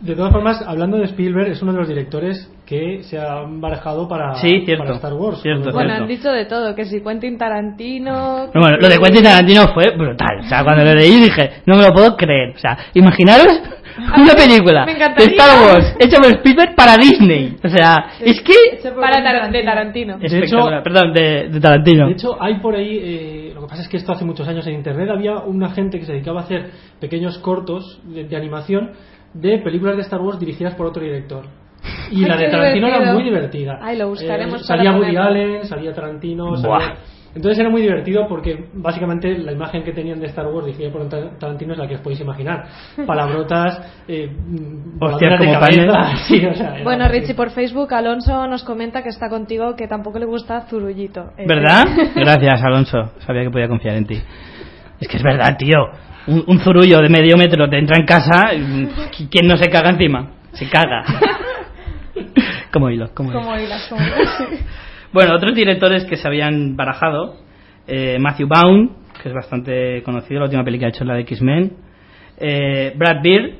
[0.00, 4.06] De todas formas, hablando de Spielberg, es uno de los directores que se han barajado
[4.08, 5.40] para, Sí, cierto, para Star Wars.
[5.40, 8.46] cierto, Bueno, han dicho de todo, que si Quentin Tarantino...
[8.52, 10.40] No, bueno, lo de Quentin Tarantino fue brutal.
[10.44, 12.54] O sea, cuando lo leí dije, no me lo puedo creer.
[12.54, 13.46] O sea, imaginaros
[14.18, 15.24] una película de.
[15.24, 17.56] Star Wars hecha por Spielberg para Disney.
[17.64, 18.90] O sea, es que...
[18.90, 20.18] Para Tar- de Tarantino.
[20.18, 22.06] De hecho- Perdón, de, de Tarantino.
[22.08, 24.66] De hecho, hay por ahí, eh, lo que pasa es que esto hace muchos años
[24.66, 28.90] en Internet, había una gente que se dedicaba a hacer pequeños cortos de, de animación
[29.40, 31.44] de películas de Star Wars dirigidas por otro director.
[32.10, 33.78] Y Ay, la de Tarantino era muy divertida.
[33.80, 35.22] Ay, lo buscaremos Eh, salía Woody ponerlo.
[35.22, 36.96] Allen, salía Tarantino, salía...
[37.34, 41.06] Entonces era muy divertido porque básicamente la imagen que tenían de Star Wars dirigida por
[41.06, 42.64] Tar- Tarantino es la que os podéis imaginar.
[43.06, 44.30] Palabrotas, eh,
[44.98, 46.20] voladoras de como cabeza, panes.
[46.28, 49.86] sí, o sea, era- Bueno, Richie, por Facebook, Alonso nos comenta que está contigo, que
[49.86, 51.32] tampoco le gusta Zurullito.
[51.36, 51.84] Eh, ¿Verdad?
[52.14, 53.12] Gracias, Alonso.
[53.18, 54.18] Sabía que podía confiar en ti.
[54.98, 55.76] Es que es verdad, tío.
[56.28, 58.50] Un, un zurullo de medio metro te entra en casa.
[59.30, 60.30] ¿Quién no se caga encima?
[60.52, 61.04] Se caga.
[62.72, 63.40] como hilo, como hilo.
[63.40, 64.44] Como hilas, como hilas.
[65.12, 67.36] Bueno, otros directores que se habían barajado.
[67.86, 68.90] eh, Matthew Vaughn,
[69.22, 70.40] que es bastante conocido.
[70.40, 71.72] La última película que ha hecho es la de X-Men.
[72.38, 73.52] Eh, Brad Beard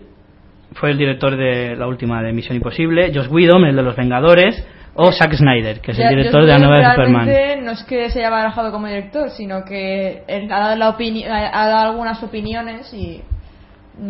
[0.73, 3.11] fue el director de la última de Misión Imposible.
[3.15, 4.67] Josh Whedon, el de Los Vengadores.
[4.97, 7.65] O Zack Snyder, que es el director de la nueva de Superman.
[7.65, 10.97] No es que se haya barajado como director, sino que él ha dado, la
[11.53, 13.23] ha dado algunas opiniones y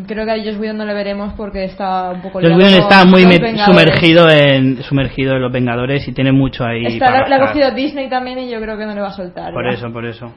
[0.07, 3.05] creo que a Josh Whedon no le veremos porque está un poco liado Whedon está
[3.05, 7.47] muy sumergido en sumergido en los Vengadores y tiene mucho ahí Está, para le ha
[7.47, 9.53] cogido Disney también y yo creo que no le va a soltar.
[9.53, 9.79] por ya.
[9.79, 10.33] eso por eso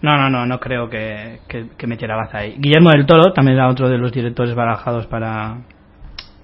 [0.00, 3.58] no no no no creo que, que, que metiera baza ahí Guillermo del Toro también
[3.58, 5.58] era otro de los directores barajados para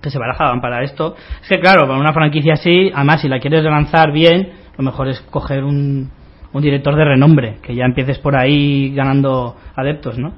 [0.01, 3.39] que se barajaban para esto es que claro para una franquicia así además si la
[3.39, 6.11] quieres lanzar bien lo mejor es coger un
[6.53, 10.33] un director de renombre que ya empieces por ahí ganando adeptos no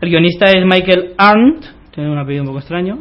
[0.00, 2.98] el guionista es Michael Arndt tiene un apellido un poco extraño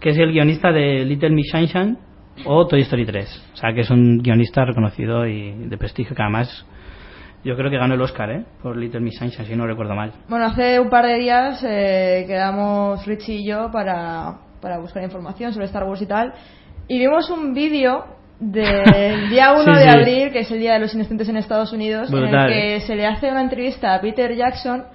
[0.00, 1.98] que es el guionista de Little Miss Sunshine
[2.44, 6.22] o Toy Story 3 o sea que es un guionista reconocido y de prestigio que
[6.22, 6.66] además
[7.46, 8.44] yo creo que ganó el Oscar, ¿eh?
[8.60, 10.12] Por Little Miss Sunshine, si no recuerdo mal.
[10.28, 15.52] Bueno, hace un par de días eh, quedamos Richie y yo para, para buscar información
[15.52, 16.32] sobre Star Wars y tal.
[16.88, 18.04] Y vimos un vídeo
[18.40, 19.96] del día 1 Sí, de sí.
[19.96, 22.96] abril, que es el Día de los Inocentes en Estados Unidos, en el que se
[22.96, 24.86] le hace una entrevista a Peter Jackson.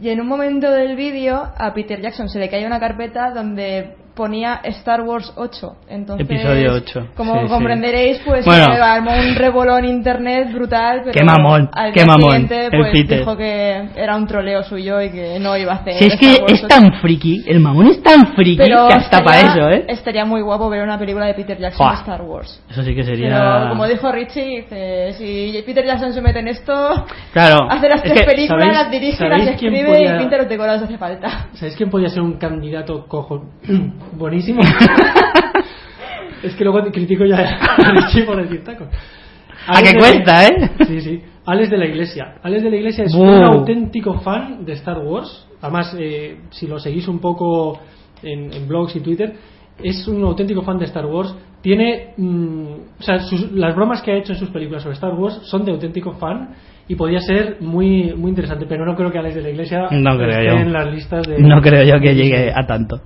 [0.00, 3.96] Y en un momento del vídeo a Peter Jackson se le cae una carpeta donde
[4.20, 5.76] ponía Star Wars 8.
[5.88, 7.48] Entonces, Episodio 8, Como sí, sí.
[7.48, 8.64] comprenderéis, pues Bueno.
[8.74, 11.00] eh, armó un revoló en internet brutal.
[11.04, 13.18] Pero Qué mamón, al qué mamón, siguiente, el pues, Peter.
[13.20, 15.94] dijo que era un troleo suyo y que no iba a hacer.
[15.94, 16.68] Si es que Star Wars es 8.
[16.68, 19.84] tan friki, el mamón es tan friki Pero que hasta estaría- para eso, ¿eh?
[19.88, 21.94] Estaría muy guapo ver una película de Peter Jackson Buah.
[21.96, 22.62] de Star Wars.
[22.70, 23.28] Eso sí que sería...
[23.30, 28.04] Pero como dijo Richie, dice, si Peter Jackson se mete en esto, Claro, hace las
[28.04, 30.98] es tres que, películas, ¿sabéis- las dirige, las escribe podía- y pinta los decorados hace
[30.98, 31.46] falta.
[31.54, 33.44] ¿Sabéis quién podría ser un candidato cojo
[34.12, 34.60] buenísimo?
[36.42, 38.88] es que luego critico ya a Richie por decir tacos.
[39.66, 40.70] A que de la- cuesta, ¿eh?
[40.86, 41.22] Sí, sí.
[41.46, 42.34] Alex de la Iglesia.
[42.42, 45.46] Alex de la Iglesia es un auténtico fan de Star Wars.
[45.60, 47.78] Además, eh, si lo seguís un poco
[48.22, 49.34] en, en blogs y Twitter,
[49.82, 51.34] es un auténtico fan de Star Wars.
[51.60, 52.14] Tiene.
[52.16, 52.66] mm,
[53.00, 55.64] o sea, sus- las bromas que ha hecho en sus películas sobre Star Wars son
[55.64, 56.54] de auténtico fan
[56.88, 60.16] y podría ser muy muy interesante, pero no creo que Alex de la Iglesia No
[60.16, 60.52] creo esté yo.
[60.52, 61.38] en las listas de.
[61.38, 63.00] No creo yo que llegue a tanto.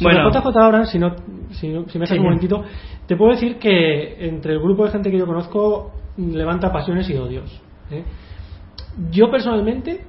[0.00, 1.14] Sobre Bueno, JJ ahora, si, no,
[1.52, 2.18] si, no- si me dejas Sí.
[2.18, 2.64] un momentito,
[3.06, 7.08] te puedo decir que entre el grupo de gente que yo conozco mm, levanta pasiones
[7.10, 7.60] y odios.
[7.90, 8.04] ¿eh?
[9.10, 10.00] Yo personalmente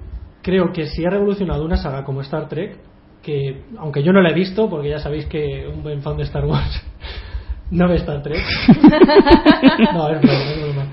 [0.41, 2.77] creo que si ha revolucionado una saga como Star Trek,
[3.21, 6.23] que aunque yo no la he visto, porque ya sabéis que un buen fan de
[6.23, 6.84] Star Wars
[7.71, 8.41] no ve Star Trek.
[9.93, 10.86] no, es broma, es broma.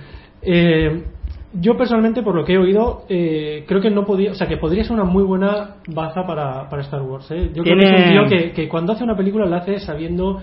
[0.42, 1.04] Eh,
[1.52, 4.58] yo personalmente, por lo que he oído, eh, creo que no podía, o sea, que
[4.58, 7.30] podría ser una muy buena baza para, para Star Wars.
[7.30, 7.50] ¿eh?
[7.54, 10.42] Yo creo que es un tío que, que cuando hace una película la hace sabiendo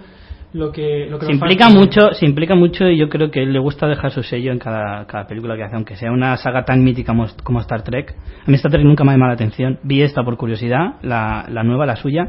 [0.53, 3.45] lo que, lo que se fans implica mucho, se implica mucho y yo creo que
[3.45, 6.63] le gusta dejar su sello en cada, cada película que hace, aunque sea una saga
[6.63, 8.15] tan mítica como, como Star Trek.
[8.47, 9.79] A mí Star Trek nunca me ha llamado la atención.
[9.83, 12.27] Vi esta por curiosidad, la, la nueva, la suya,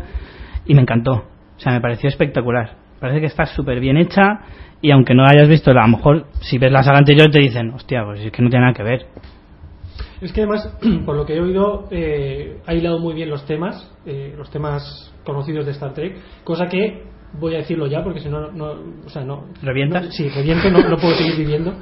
[0.67, 1.13] y me encantó.
[1.13, 2.77] O sea, me pareció espectacular.
[3.01, 4.41] Parece que está súper bien hecha
[4.87, 7.71] y aunque no hayas visto, a lo mejor si ves la saga anterior te dicen,
[7.71, 9.07] hostia, pues es que no tiene nada que ver.
[10.21, 10.69] Es que además,
[11.05, 15.13] por lo que he oído, eh, ha hilado muy bien los temas, eh, los temas
[15.25, 17.03] conocidos de Star Trek, cosa que
[17.39, 19.47] voy a decirlo ya porque si no, no o sea, no.
[19.63, 20.05] ¿Revientas?
[20.05, 21.75] no- sí, reviento, no, no puedo seguir viviendo.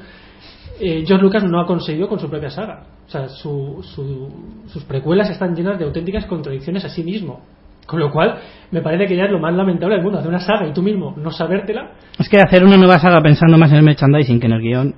[0.79, 2.83] Eh, George Lucas no ha conseguido con su propia saga.
[3.05, 7.41] O sea, su- su- sus precuelas están llenas de auténticas contradicciones a sí mismo.
[7.85, 8.39] Con lo cual,
[8.71, 10.81] me parece que ya es lo más lamentable del mundo, hacer una saga y tú
[10.81, 11.91] mismo no sabértela.
[12.17, 14.95] Es que hacer una nueva saga pensando más en el merchandising que en el guion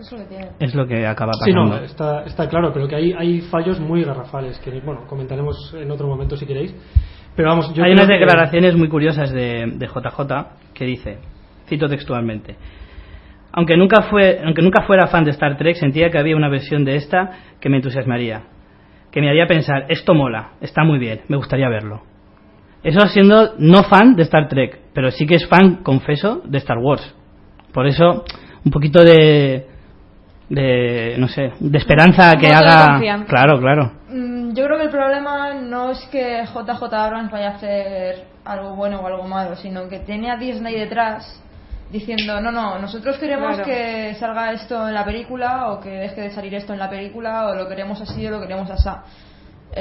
[0.00, 0.48] Eso que tiene.
[0.58, 1.76] es lo que acaba Sí, pasando.
[1.78, 5.90] no, está, está claro, pero que hay, hay fallos muy garrafales que, bueno, comentaremos en
[5.90, 6.74] otro momento si queréis.
[7.36, 11.18] Pero vamos, yo Hay creo unas que- declaraciones muy curiosas de, de JJ que dice,
[11.68, 12.56] cito textualmente,
[13.52, 16.84] aunque nunca, fue, aunque nunca fuera fan de Star Trek, sentía que había una versión
[16.84, 18.42] de esta que me entusiasmaría,
[19.12, 22.02] que me haría pensar, esto mola, está muy bien, me gustaría verlo.
[22.82, 26.78] Eso siendo no fan de Star Trek, pero sí que es fan, confeso, de Star
[26.78, 27.14] Wars.
[27.72, 28.24] Por eso,
[28.64, 29.66] un poquito de,
[30.48, 33.00] de no sé, de esperanza que haga...
[33.26, 33.92] Claro, claro.
[34.08, 38.74] Mm, Yo creo que el problema no es que JJ Abrams vaya a hacer algo
[38.76, 41.42] bueno o algo malo, sino que tiene a Disney detrás
[41.90, 43.64] diciendo, no, no, nosotros queremos Claro.
[43.64, 47.48] que salga esto en la película o que deje de salir esto en la película
[47.48, 48.88] o lo queremos así o lo queremos así.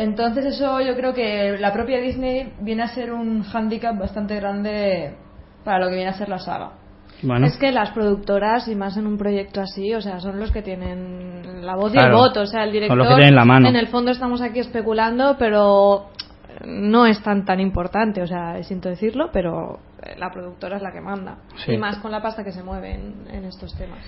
[0.04, 5.16] Entonces eso yo creo que la propia Disney viene a ser un hándicap bastante grande
[5.64, 6.72] para lo que viene a ser la saga.
[7.24, 7.48] Bueno.
[7.48, 10.62] Es que las productoras, y más en un proyecto así, o sea, son los que
[10.62, 12.42] tienen la voz y el voto.
[12.42, 12.98] O sea, el Son director.
[12.98, 13.68] los que tienen la mano.
[13.68, 16.10] En el fondo estamos aquí especulando, pero
[16.66, 18.22] no es tan tan importante.
[18.22, 21.38] O sea, siento decirlo, pero eh, la productora es la que manda.
[21.66, 21.74] Sí.
[21.74, 24.06] Y más con la pasta que se mueve en, en estos temas.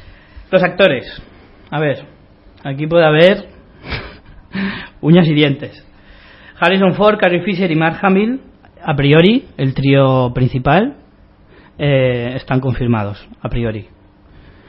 [0.52, 1.06] Los actores.
[1.72, 2.06] A ver,
[2.64, 3.59] aquí puede haber
[5.02, 5.86] uñas y dientes.
[6.60, 8.42] Harrison Ford, Carrie Fisher y Mark Hamill,
[8.84, 10.96] a priori, el trío principal,
[11.78, 13.88] eh, están confirmados, a priori.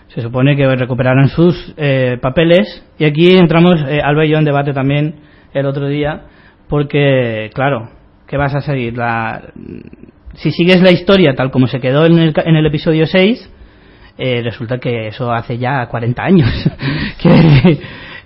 [0.08, 4.44] Se supone que recuperarán sus eh, papeles y aquí entramos, eh, Alba y yo en
[4.44, 5.16] debate también
[5.52, 6.22] el otro día,
[6.68, 7.90] porque, claro,
[8.26, 8.96] ¿qué vas a seguir?
[8.96, 9.42] La,
[10.34, 13.50] si sigues la historia tal como se quedó en el, en el episodio 6,
[14.18, 16.48] eh, resulta que eso hace ya 40 años.
[17.22, 17.80] que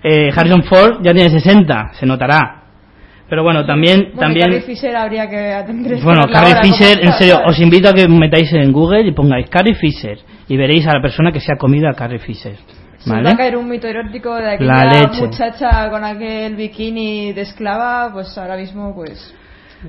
[0.07, 2.61] eh, Harrison Ford ya tiene 60, se notará.
[3.27, 4.11] Pero bueno, también...
[4.13, 7.93] Bueno, también Carrie Fisher habría que que bueno, Carrie Fisher, en serio, os invito a
[7.93, 11.51] que metáis en Google y pongáis Carrie Fisher y veréis a la persona que se
[11.51, 12.55] ha comido a Carrie Fisher.
[12.99, 13.29] Se os va ¿Vale?
[13.29, 15.25] a caer un mito erótico de La aquella leche.
[15.25, 19.33] muchacha con aquel bikini de esclava, pues ahora mismo pues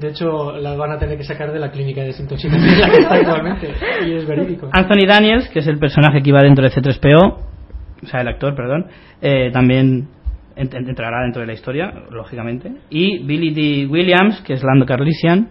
[0.00, 2.88] De hecho, la van a tener que sacar de la clínica de desintoxicación en la
[2.88, 3.74] que está actualmente.
[4.07, 4.70] Y es verídico.
[4.72, 7.37] Anthony Daniels, que es el personaje que iba dentro de C3PO,
[8.02, 8.87] o sea, el actor, perdón,
[9.20, 10.09] eh, también
[10.56, 12.72] ent- ent- entrará dentro de la historia, lógicamente.
[12.90, 13.87] Y Billy D.
[13.87, 15.48] Williams, que es Lando Carlisian,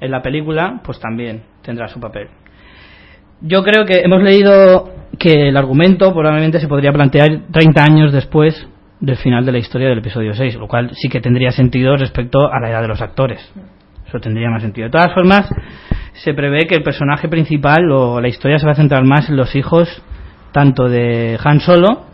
[0.00, 2.28] en la película, pues también tendrá su papel.
[3.40, 8.66] Yo creo que hemos leído que el argumento probablemente se podría plantear 30 años después
[9.00, 12.52] del final de la historia del episodio 6, lo cual sí que tendría sentido respecto
[12.52, 13.40] a la edad de los actores.
[14.06, 14.86] Eso tendría más sentido.
[14.86, 15.48] De todas formas,
[16.14, 19.36] se prevé que el personaje principal o la historia se va a centrar más en
[19.36, 20.02] los hijos
[20.52, 22.04] tanto de Han Solo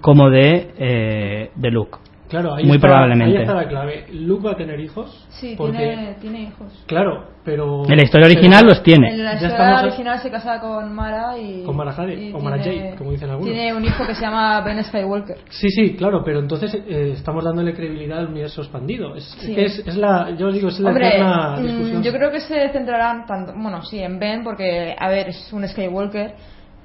[0.00, 1.98] como de, eh, de Luke.
[2.28, 3.36] Claro, ahí Muy está, probablemente.
[3.36, 4.06] Ahí está la clave.
[4.14, 5.26] Luke va a tener hijos.
[5.28, 6.82] Sí, porque, tiene, tiene hijos.
[6.86, 7.82] Claro, pero.
[7.86, 9.10] En la historia original los tiene.
[9.10, 11.62] En la historia estamos- original se casa con Mara y.
[11.62, 13.52] Con Mara Jade, y o Mara tiene- Jade, como dicen algunos.
[13.52, 15.36] Tiene un hijo que se llama Ben Skywalker.
[15.50, 19.14] Sí, sí, claro, pero entonces eh, estamos dándole credibilidad al universo expandido.
[19.14, 19.54] Es, Sí.
[19.54, 22.02] es, es la, yo os digo, es la Hombre, eterna mm, discusión.
[22.02, 25.68] yo creo que se centrarán tanto, bueno, sí, en Ben, porque, a ver, es un
[25.68, 26.32] Skywalker,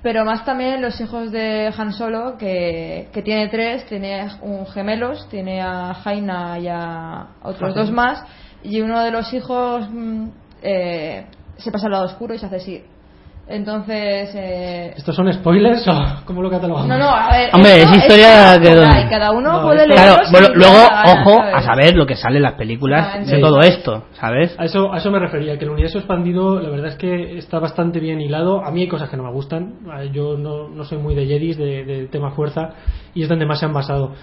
[0.07, 5.27] pero más también los hijos de Han Solo, que, que tiene tres, tiene un gemelos,
[5.27, 7.81] tiene a Jaina y a otros Ajá.
[7.81, 8.23] dos más,
[8.63, 10.27] y uno de los hijos mm,
[10.61, 11.25] eh,
[11.57, 12.83] se pasa al lado oscuro y se hace Sith.
[13.49, 15.93] Entonces, eh, ¿Estos son spoilers o
[16.25, 16.89] cómo lo catalogamos?
[16.89, 17.49] no, no, a ver.
[17.53, 21.03] Hombre, es historia es que- y cada uno No, puede esto- Claro, bueno, luego, gana,
[21.21, 21.55] ojo ¿sabes?
[21.55, 23.39] a saber lo que sale en las películas Ah, de sí.
[23.41, 24.53] todo esto, ¿sabes?
[24.59, 27.59] A eso, a eso me refería, que el universo expandido la verdad es que está
[27.59, 28.65] bastante bien hilado.
[28.65, 29.75] A mí hay cosas que no me gustan.
[30.11, 32.71] Yo no, no soy muy de Jedis, de, de tema fuerza,
[33.13, 34.13] y es donde más se han basado.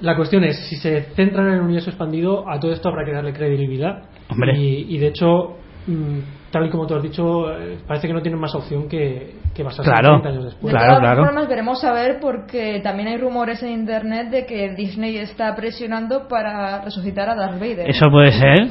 [0.00, 3.12] La cuestión es, si se centran en el universo expandido, a todo esto habrá que
[3.12, 4.04] darle credibilidad.
[4.30, 4.58] Hombre.
[4.58, 6.18] Y, y de hecho, mm,
[6.54, 9.62] tal y como tú has dicho, eh, parece que no tienen más opción que, que
[9.62, 10.14] basarse Claro.
[10.16, 10.72] en 30 años después.
[10.72, 11.24] De Claro, todas claro.
[11.26, 16.26] formas, veremos a ver porque también hay rumores en internet de que Disney está presionando
[16.28, 17.90] para resucitar a Darth Vader.
[17.90, 18.68] Eso puede ser.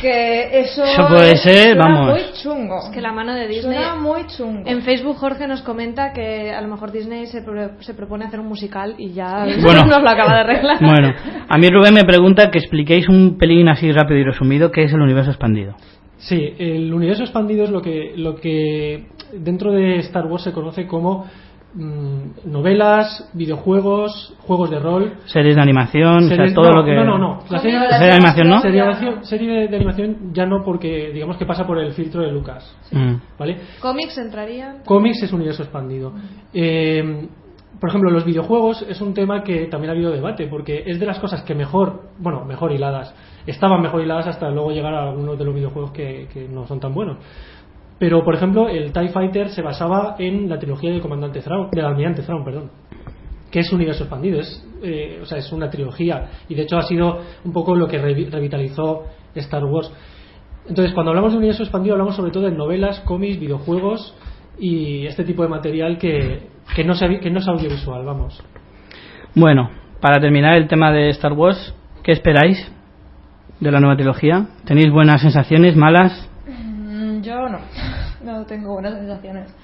[0.00, 2.10] Que eso, Eso puede es- ser, suena vamos.
[2.12, 2.78] muy chungo.
[2.78, 3.76] Es que la mano de Disney.
[3.76, 4.62] Suena muy chungo.
[4.64, 8.40] En Facebook Jorge nos comenta que a lo mejor Disney se, pro- se propone hacer
[8.40, 9.84] un musical y ya Bueno.
[9.86, 10.76] nos lo acaba de arreglar.
[10.80, 11.12] Bueno,
[11.48, 14.92] a mí Rubén me pregunta que expliquéis un pelín así rápido y resumido qué es
[14.92, 15.74] el universo expandido.
[16.18, 20.86] Sí, el universo expandido es lo que, lo que dentro de Star Wars se conoce
[20.86, 21.26] como
[21.74, 25.12] mm, novelas, videojuegos, juegos de rol.
[25.26, 26.94] Series de animación, o sea, series- todo no, lo que...
[26.94, 27.38] No, no, no.
[27.50, 28.60] La serie, Serie de animación, ¿no?
[28.60, 31.92] Serie de animación, serie de- de animación ya no porque digamos que pasa por el
[31.92, 32.76] filtro de Lucas.
[32.90, 33.14] Mm.
[33.38, 33.56] ¿Vale?
[33.80, 34.78] Cómics entrarían.
[34.84, 36.12] Cómics es universo expandido.
[36.52, 37.28] Eh,
[37.80, 41.06] por ejemplo, los videojuegos es un tema que también ha habido debate, porque es de
[41.06, 43.14] las cosas que mejor, bueno, mejor hiladas,
[43.46, 46.80] estaban mejor hiladas hasta luego llegar a algunos de los videojuegos que, que no son
[46.80, 47.18] tan buenos.
[47.98, 51.84] Pero, por ejemplo, el TIE Fighter se basaba en la trilogía del comandante Thrawn, del
[51.84, 52.70] almirante Thrawn, perdón,
[53.50, 56.82] que es universo expandido, es, eh, o sea, es una trilogía, y de hecho ha
[56.82, 59.92] sido un poco lo que revi- revitalizó Star Wars.
[60.68, 64.14] Entonces, cuando hablamos de universo expandido, hablamos sobre todo de novelas, cómics, videojuegos
[64.58, 68.42] y este tipo de material que, que, no, es, que no es audiovisual, vamos.
[69.34, 72.70] Bueno, para terminar el tema de Star Wars, ¿qué esperáis
[73.60, 74.46] de la nueva trilogía?
[74.64, 76.28] ¿Tenéis buenas sensaciones, malas?
[76.46, 77.58] Mm, Yo no.
[78.24, 79.54] No tengo buenas sensaciones.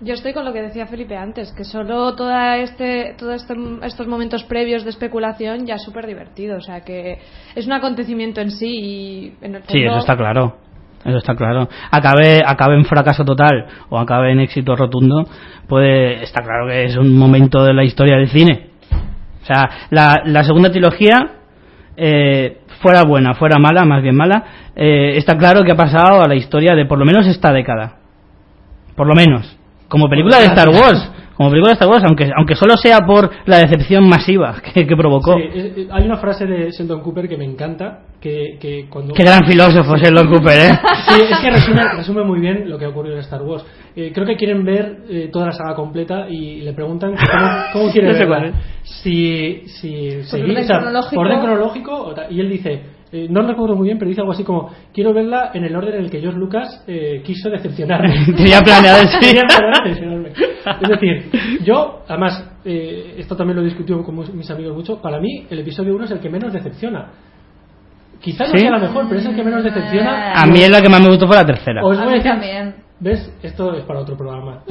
[0.00, 4.06] Yo estoy con lo que decía Felipe antes, que solo toda este, todo este, estos
[4.08, 6.56] momentos previos de especulación ya es súper divertido.
[6.56, 7.18] O sea, que
[7.54, 10.56] es un acontecimiento en sí y en el Sí, fondo- eso está claro.
[11.04, 11.68] Eso está claro.
[11.90, 15.26] Acabe, acabe en fracaso total o acabe en éxito rotundo,
[15.66, 18.68] puede, está claro que es un momento de la historia del cine.
[19.42, 21.32] O sea, la, la segunda trilogía,
[21.96, 24.44] eh, fuera buena, fuera mala, más bien mala,
[24.76, 27.96] eh, está claro que ha pasado a la historia de por lo menos esta década.
[28.94, 29.56] Por lo menos.
[29.88, 31.10] Como película de Star Wars.
[31.40, 34.94] Como película de Star Wars, aunque, aunque solo sea por la decepción masiva que, que
[34.94, 35.36] provocó.
[35.36, 39.14] Sí, eh, eh, hay una frase de Sheldon Cooper que me encanta, que, que cuando...
[39.14, 40.78] Qué gran filósofo es Sheldon Cooper, ¿eh?
[41.08, 43.64] Sí, es que resume, resume muy bien lo que ha ocurrido en Star Wars.
[43.96, 47.84] Eh, creo que quieren ver eh, toda la saga completa y le preguntan cómo, cómo
[47.92, 48.36] quiere No sé verla.
[48.36, 48.54] cuál es.
[49.02, 51.20] Si, si seguir- orden o sea, cronológico.
[51.22, 52.82] orden cronológico, o ta- y él dice,
[53.12, 55.94] eh, no recuerdo muy bien, pero dice algo así como, quiero verla en el orden
[55.94, 58.24] en el que George Lucas eh, quiso decepcionarme.
[58.36, 58.98] Tenía planeado
[59.84, 60.30] decepcionarme.
[60.80, 61.30] Es decir,
[61.64, 65.58] yo, además, eh, esto también lo he discutido con mis amigos mucho, para mí el
[65.60, 67.06] episodio 1 es el que menos decepciona.
[68.20, 70.32] Quizá no sea la mejor, pero es el que menos decepciona.
[70.34, 71.82] A mí es la que más me gustó fue la tercera.
[71.82, 72.74] Os voy a decir- también.
[73.00, 73.32] ¿Ves?
[73.42, 74.62] Esto es para otro programa.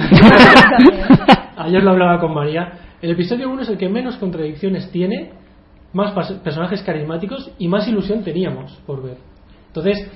[1.58, 2.72] Ayer lo hablaba con María.
[3.02, 5.32] El episodio 1 es el que menos contradicciones tiene,
[5.94, 6.12] más
[6.44, 9.18] personajes carismáticos y más ilusión teníamos por ver.
[9.68, 10.10] Entonces,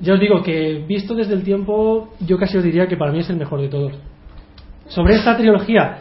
[0.00, 3.20] ya os digo que visto desde el tiempo, yo casi os diría que para mí
[3.20, 3.92] es el mejor de todos.
[4.88, 5.98] Sobre esta trilogía,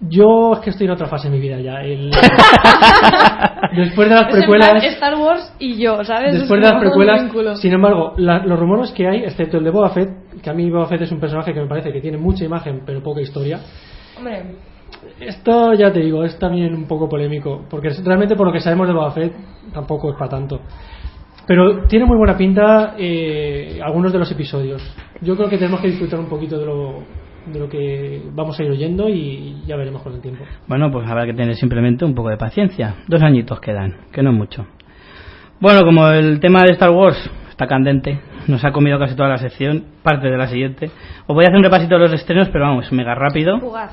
[0.00, 1.80] yo es que estoy en otra fase de mi vida ya.
[1.82, 2.10] El-
[3.76, 4.84] Después de las precuelas.
[4.84, 6.32] Star Wars y yo, ¿sabes?
[6.34, 9.70] Después Es de las precuelas, sin embargo, la- los rumores que hay, excepto el de
[9.70, 10.10] Boba Fett,
[10.42, 12.82] que a mí Boba Fett es un personaje que me parece que tiene mucha imagen
[12.84, 13.60] pero poca historia,
[14.18, 14.56] Hombre,
[15.20, 18.60] esto ya te digo, es también un poco polémico, porque es- realmente por lo que
[18.60, 19.32] sabemos de Boba Fett
[19.72, 20.60] tampoco es para tanto.
[21.46, 24.80] Pero tiene muy buena pinta eh, algunos de los episodios.
[25.20, 27.02] Yo creo que tenemos que disfrutar un poquito de lo,
[27.52, 30.44] de lo que vamos a ir oyendo y ya veremos con el tiempo.
[30.68, 32.94] Bueno, pues habrá que tener simplemente un poco de paciencia.
[33.08, 34.66] Dos añitos quedan, que no es mucho.
[35.60, 37.18] Bueno, como el tema de Star Wars
[37.50, 40.90] está candente, nos ha comido casi toda la sección, parte de la siguiente.
[41.26, 43.58] Os voy a hacer un repasito de los estrenos, pero vamos, mega rápido.
[43.58, 43.90] Jugar.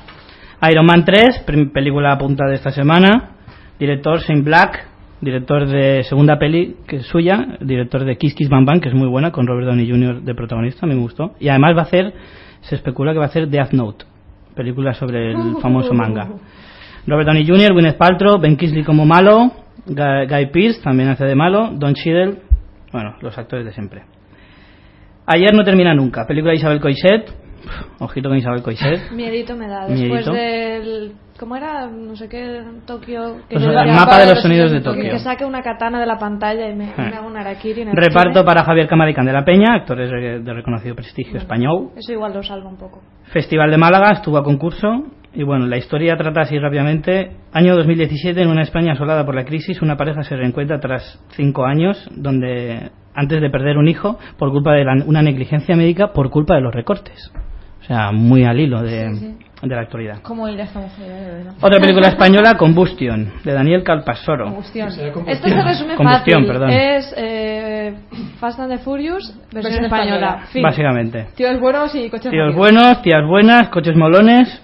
[0.70, 3.36] Iron Man 3, prim- película punta de esta semana.
[3.78, 4.86] Director Shane Black,
[5.22, 8.94] director de segunda peli que es suya, director de Kiss Kiss Bang Bang, que es
[8.94, 10.20] muy buena, con Robert Downey Jr.
[10.22, 11.32] de protagonista, me gustó.
[11.40, 12.12] Y además va a hacer,
[12.60, 14.04] se especula que va a hacer Death Note,
[14.54, 16.28] película sobre el famoso manga.
[17.06, 19.50] Robert Downey Jr., Gwyneth Paltrow, Ben Kingsley como malo,
[19.86, 22.36] Guy, Guy Pearce también hace de malo, Don Cheadle,
[22.92, 24.02] bueno, los actores de siempre.
[25.26, 27.32] Ayer no termina nunca, película de Isabel Coixet,
[27.98, 29.10] ojito con Isabel Coixet.
[29.12, 29.86] Miedito me da.
[29.86, 30.32] Después Miedito.
[30.32, 31.12] del.
[31.38, 31.86] ¿Cómo era?
[31.86, 33.36] No sé qué, Tokio.
[33.48, 35.18] que Pues el mapa de los sonidos de Que Tokio.
[35.20, 36.94] saque una katana de la pantalla y me, Eh.
[36.98, 37.80] me haga un harakiri.
[37.80, 41.92] en el Reparto para Javier Cámara y Candela Peña, actores de de reconocido prestigio español.
[41.96, 43.00] Eso igual lo salva un poco.
[43.32, 47.30] Festival de Málaga estuvo a concurso y bueno, la historia trata así rápidamente.
[47.54, 51.64] Año 2017, en una España asolada por la crisis, una pareja se reencuentra tras cinco
[51.64, 56.28] años donde antes de perder un hijo por culpa de la- una negligencia médica por
[56.30, 57.32] culpa de los recortes.
[57.90, 60.18] Sea, muy al hilo de, Sí, de la actualidad.
[60.22, 61.46] ¿Cómo ir a esta mujer?
[61.60, 64.44] Otra película española, Combustion, de Daniel Calpasoro.
[64.44, 64.88] Combustión.
[65.26, 66.46] Esto se resume Combustión, fácil.
[66.46, 66.70] perdón.
[66.70, 67.94] Es eh,
[68.38, 70.16] Fast and the Furious, versión, Versión española.
[70.16, 70.46] española.
[70.52, 70.62] Fin.
[70.62, 71.26] Básicamente.
[71.34, 72.56] Tíos buenos y coches Tíos rápidos.
[72.56, 74.62] buenos, tías buenas, coches molones.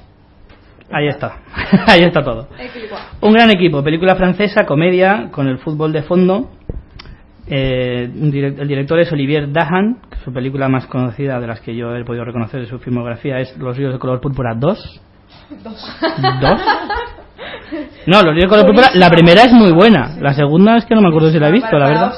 [0.93, 1.39] Ahí está.
[1.89, 2.47] Ahí está todo.
[3.22, 6.49] Un gran equipo, película francesa, comedia, con el fútbol de fondo.
[7.49, 11.94] Eh, el director es Olivier Dahan, que su película más conocida de las que yo
[11.94, 15.01] he podido reconocer de su filmografía es Los ríos de color púrpura 2.
[15.62, 16.61] ¿Dos?
[18.07, 20.94] No, Los ríos de color púrpura, la primera es muy buena, la segunda es que
[20.94, 22.12] no me acuerdo si la he visto, la verdad.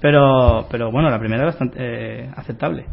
[0.00, 2.86] Pero, pero bueno, la primera es bastante eh, aceptable.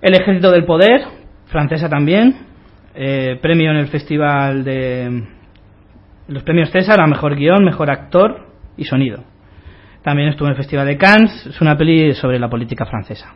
[0.00, 1.02] El Ejército del Poder,
[1.46, 2.46] francesa también.
[2.94, 5.24] eh, premio en el Festival de.
[6.28, 8.46] Los premios César a mejor guion, mejor actor
[8.76, 9.24] y sonido.
[10.04, 11.46] También estuvo en el Festival de Cannes.
[11.46, 13.34] Es una peli sobre la política francesa.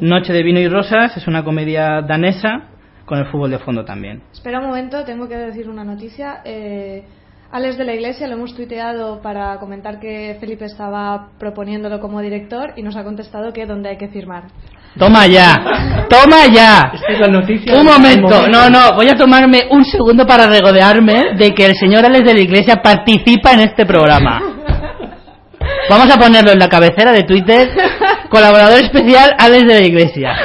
[0.00, 2.68] Noche de vino y rosas es una comedia danesa
[3.04, 4.22] con el fútbol de fondo también.
[4.32, 6.42] Espera un momento, tengo que decir una noticia.
[6.44, 7.04] Eh,
[7.50, 12.72] Alex de la Iglesia lo hemos tuiteado para comentar que Felipe estaba proponiéndolo como director
[12.76, 14.44] y nos ha contestado que donde hay que firmar.
[14.96, 15.56] ¡Toma ya!
[16.08, 16.92] ¡Toma ya!
[16.94, 17.74] Esta es la noticia.
[17.74, 22.04] Un momento, no, no, voy a tomarme un segundo para regodearme de que el señor
[22.04, 24.49] Alex de la Iglesia participa en este programa.
[25.90, 27.68] Vamos a ponerlo en la cabecera de Twitter,
[28.28, 30.36] colaborador especial Alex de la Iglesia.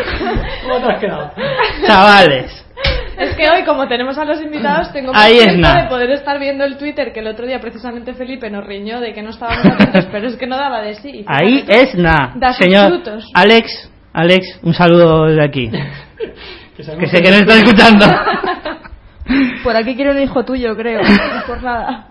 [0.64, 1.32] ¿Cómo te has quedado?
[1.86, 2.66] Chavales,
[3.16, 6.40] Es que hoy, como tenemos a los invitados, tengo más Ahí tiempo de poder estar
[6.40, 9.68] viendo el Twitter, que el otro día precisamente Felipe nos riñó de que no estábamos
[9.68, 11.10] atentos, pero es que no daba de sí.
[11.10, 12.34] Y ahí es nada.
[12.54, 13.30] Señor frutos.
[13.36, 15.70] Alex, Alex, un saludo desde aquí,
[16.76, 18.08] que sé que no está escuchando.
[19.64, 21.02] Por aquí quiero un hijo tuyo, creo.
[21.04, 22.08] No por nada.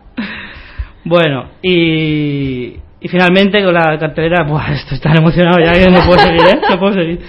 [1.05, 6.19] Bueno, y, y finalmente con la cartelera, buah, estoy tan emocionado ya que no puedo
[6.21, 6.61] seguir, ¿eh?
[6.71, 7.21] No puedo seguir.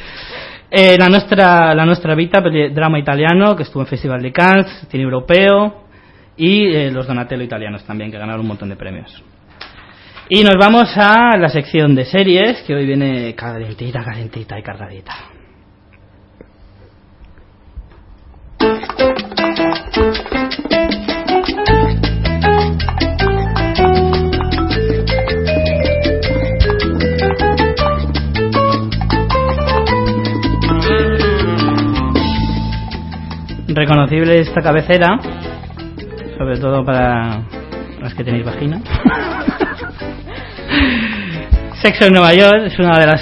[0.71, 5.03] Eh, la nuestra la nuestra vita, drama italiano, que estuvo en Festival de Cannes, cine
[5.03, 5.83] europeo,
[6.37, 9.21] y eh, los Donatello italianos también, que ganaron un montón de premios.
[10.29, 15.34] Y nos vamos a la sección de series, que hoy viene calentita, calentita y cargadita.
[33.75, 35.19] Reconocible esta cabecera,
[36.37, 37.41] sobre todo para
[38.01, 38.79] las que tenéis vagina.
[41.81, 43.21] Sexo en Nueva York es una de las,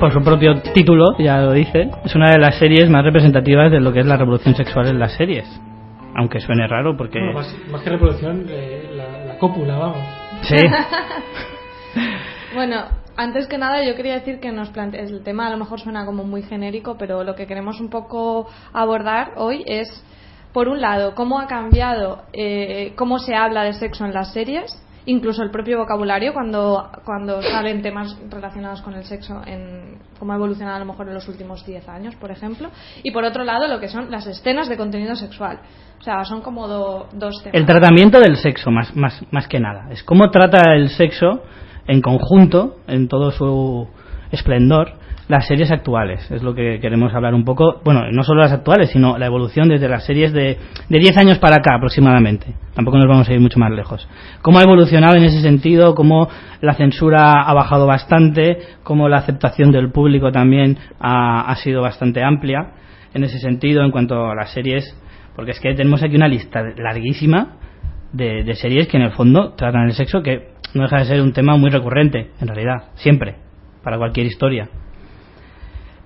[0.00, 3.80] por su propio título, ya lo dice, es una de las series más representativas de
[3.80, 5.44] lo que es la revolución sexual en las series.
[6.16, 7.18] Aunque suene raro porque...
[7.18, 9.98] Bueno, más, más que reproducción, eh, la, la cópula, vamos.
[10.40, 10.56] Sí,
[12.54, 12.84] Bueno,
[13.16, 16.04] antes que nada yo quería decir que nos plante el tema a lo mejor suena
[16.06, 19.88] como muy genérico, pero lo que queremos un poco abordar hoy es,
[20.52, 24.80] por un lado, cómo ha cambiado, eh, cómo se habla de sexo en las series,
[25.06, 30.36] incluso el propio vocabulario cuando, cuando salen temas relacionados con el sexo, en cómo ha
[30.36, 32.70] evolucionado a lo mejor en los últimos 10 años, por ejemplo,
[33.02, 35.58] y por otro lado lo que son las escenas de contenido sexual.
[36.00, 37.54] O sea, son como do- dos temas.
[37.58, 39.90] el tratamiento del sexo más, más, más que nada.
[39.90, 41.42] Es cómo trata el sexo
[41.86, 43.88] en conjunto, en todo su
[44.30, 44.92] esplendor,
[45.28, 46.30] las series actuales.
[46.30, 47.80] Es lo que queremos hablar un poco.
[47.84, 50.58] Bueno, no solo las actuales, sino la evolución desde las series de,
[50.88, 52.54] de 10 años para acá aproximadamente.
[52.74, 54.06] Tampoco nos vamos a ir mucho más lejos.
[54.42, 56.28] Cómo ha evolucionado en ese sentido, cómo
[56.60, 62.22] la censura ha bajado bastante, cómo la aceptación del público también ha, ha sido bastante
[62.22, 62.72] amplia
[63.14, 64.94] en ese sentido en cuanto a las series.
[65.34, 67.56] Porque es que tenemos aquí una lista larguísima
[68.14, 71.20] de, de series que en el fondo tratan el sexo que no deja de ser
[71.20, 73.36] un tema muy recurrente, en realidad, siempre.
[73.82, 74.68] para cualquier historia.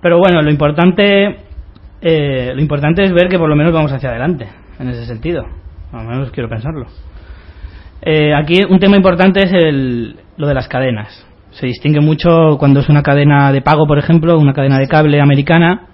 [0.01, 1.39] Pero bueno, lo importante,
[2.01, 4.47] eh, lo importante es ver que por lo menos vamos hacia adelante,
[4.79, 5.45] en ese sentido.
[5.91, 6.85] Al menos quiero pensarlo.
[8.01, 11.25] Eh, aquí un tema importante es el, lo de las cadenas.
[11.51, 15.19] Se distingue mucho cuando es una cadena de pago, por ejemplo, una cadena de cable
[15.19, 15.88] americana.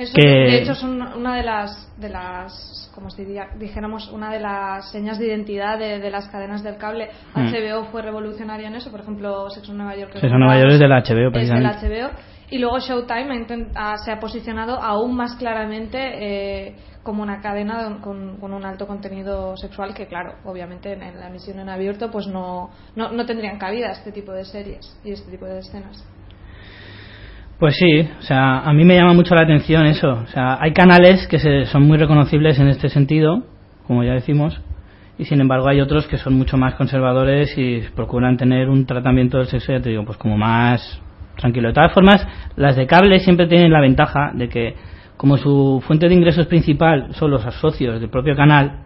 [0.00, 3.24] Eso, que de hecho, son una de las, de las como si
[3.58, 7.08] dijéramos, una de las señas de identidad de, de las cadenas del cable.
[7.34, 7.48] Mm.
[7.48, 10.12] HBO fue revolucionario en eso, por ejemplo, Sexo en Nueva York.
[10.14, 11.88] Sexo en Nueva York es de la HBO, es del precisamente.
[11.88, 12.10] HBO.
[12.50, 13.46] Y luego Showtime
[13.76, 19.56] ha se ha posicionado aún más claramente eh, como una cadena con un alto contenido
[19.56, 23.56] sexual que, claro, obviamente en, en la emisión en abierto pues no, no, no tendrían
[23.58, 26.04] cabida este tipo de series y este tipo de escenas.
[27.60, 30.08] Pues sí, o sea, a mí me llama mucho la atención eso.
[30.24, 33.44] O sea, hay canales que se- son muy reconocibles en este sentido,
[33.86, 34.60] como ya decimos,
[35.18, 39.36] y sin embargo hay otros que son mucho más conservadores y procuran tener un tratamiento
[39.36, 41.02] del sexo, ya te digo, pues como más
[41.36, 41.68] tranquilo.
[41.68, 44.74] De todas formas, las de cable siempre tienen la ventaja de que,
[45.18, 48.84] como su fuente de ingresos principal son los socios del propio canal,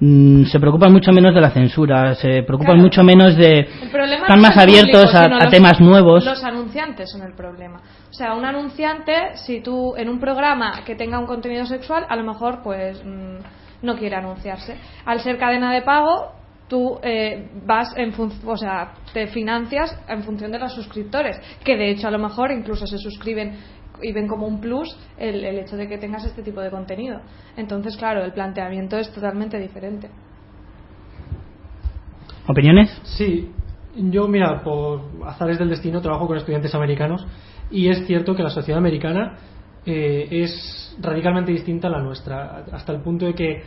[0.00, 2.82] mm, se preocupan mucho menos de la censura, se preocupan Claro.
[2.82, 3.60] mucho menos de...
[3.60, 6.24] Están no más es abiertos público, a, sino a los- temas nuevos.
[6.24, 7.80] Los anunciantes son el problema.
[8.10, 12.16] O sea, un anunciante, si tú en un programa que tenga un contenido sexual, a
[12.16, 13.36] lo mejor pues mm,
[13.86, 14.76] no quiere anunciarse.
[15.04, 16.32] Al ser cadena de pago,
[16.68, 21.76] tú eh, vas en fun- o sea, te financias en función de los suscriptores, que
[21.76, 23.54] de hecho a lo mejor incluso se suscriben
[24.02, 27.20] y ven como un plus el, el hecho de que tengas este tipo de contenido.
[27.56, 30.08] Entonces, claro, el planteamiento es totalmente diferente.
[32.48, 33.00] ¿Opiniones?
[33.04, 33.50] Sí,
[33.96, 37.26] yo mira, por azares del destino trabajo con estudiantes americanos
[37.70, 39.38] y es cierto que la sociedad americana
[39.84, 43.62] eh, es radicalmente distinta a la nuestra, hasta el punto de que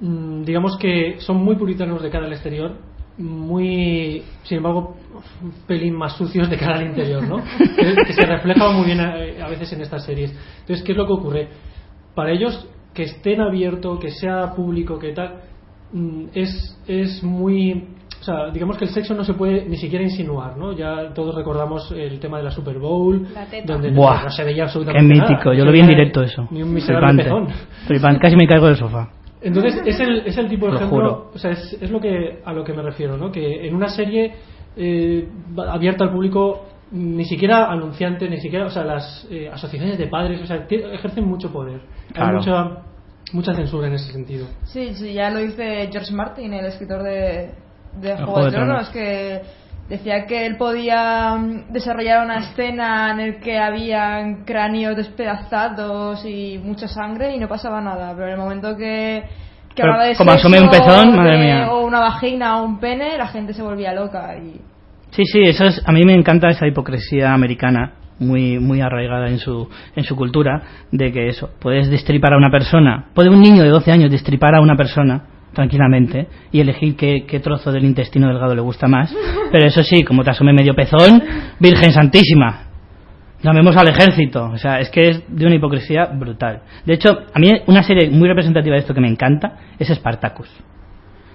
[0.00, 2.78] mm, digamos que son muy puritanos de cara al exterior,
[3.20, 4.96] muy, sin embargo,
[5.42, 7.42] un pelín más sucios de cara al interior, ¿no?
[7.58, 9.14] que, que se refleja muy bien a,
[9.44, 10.32] a veces en estas series.
[10.60, 11.48] Entonces, ¿qué es lo que ocurre?
[12.14, 15.40] Para ellos, que estén abierto, que sea público, que tal,
[15.92, 17.86] mm, es, es muy
[18.20, 20.72] o sea, digamos que el sexo no se puede ni siquiera insinuar, ¿no?
[20.72, 23.72] Ya todos recordamos el tema de la Super Bowl, La teta.
[23.72, 25.30] donde Buah, no se veía Qué absolutamente nada.
[25.30, 26.46] mítico, yo lo vi en directo eso.
[26.50, 27.48] Ni un miserable pezón.
[27.86, 29.08] Flipante, casi me caigo del sofá.
[29.42, 31.30] Entonces, es el, es el tipo de Lo ejemplo, juro.
[31.34, 33.32] o sea, es, es lo que, a lo que me refiero, ¿no?
[33.32, 34.34] Que en una serie
[34.76, 35.28] eh,
[35.68, 40.42] abierta al público, ni siquiera anunciantes, ni siquiera, o sea, las eh, asociaciones de padres,
[40.42, 41.80] o sea, ejercen mucho poder.
[42.14, 42.82] Hay mucha,
[43.32, 44.46] mucha censura en ese sentido.
[44.64, 47.54] Sí, sí, ya lo dice George Martin, el escritor de,
[48.00, 48.88] de Juego Juego de de Tronos, Tronos.
[48.90, 49.40] que
[49.90, 56.58] decía que él podía mm, desarrollar una escena en el que habían cráneos despedazados y
[56.62, 59.24] mucha sangre y no pasaba nada, pero en el momento que,
[59.74, 61.72] que hablaba de como sexo, asome un pezón, madre de- mía.
[61.72, 64.60] o una vagina o un pene, la gente se volvía loca y
[65.10, 69.38] Sí, sí, eso es, a mí me encanta esa hipocresía americana, muy, muy arraigada en
[69.38, 70.62] su, en su cultura,
[70.92, 74.54] de que eso, puedes destripar a una persona, puede un niño de 12 años destripar
[74.54, 79.14] a una persona tranquilamente y elegir qué, qué trozo del intestino delgado le gusta más,
[79.50, 81.22] pero eso sí, como te asome medio pezón,
[81.58, 82.70] Virgen Santísima,
[83.42, 86.62] llamemos al ejército, o sea, es que es de una hipocresía brutal.
[86.84, 90.48] De hecho, a mí una serie muy representativa de esto que me encanta es Spartacus.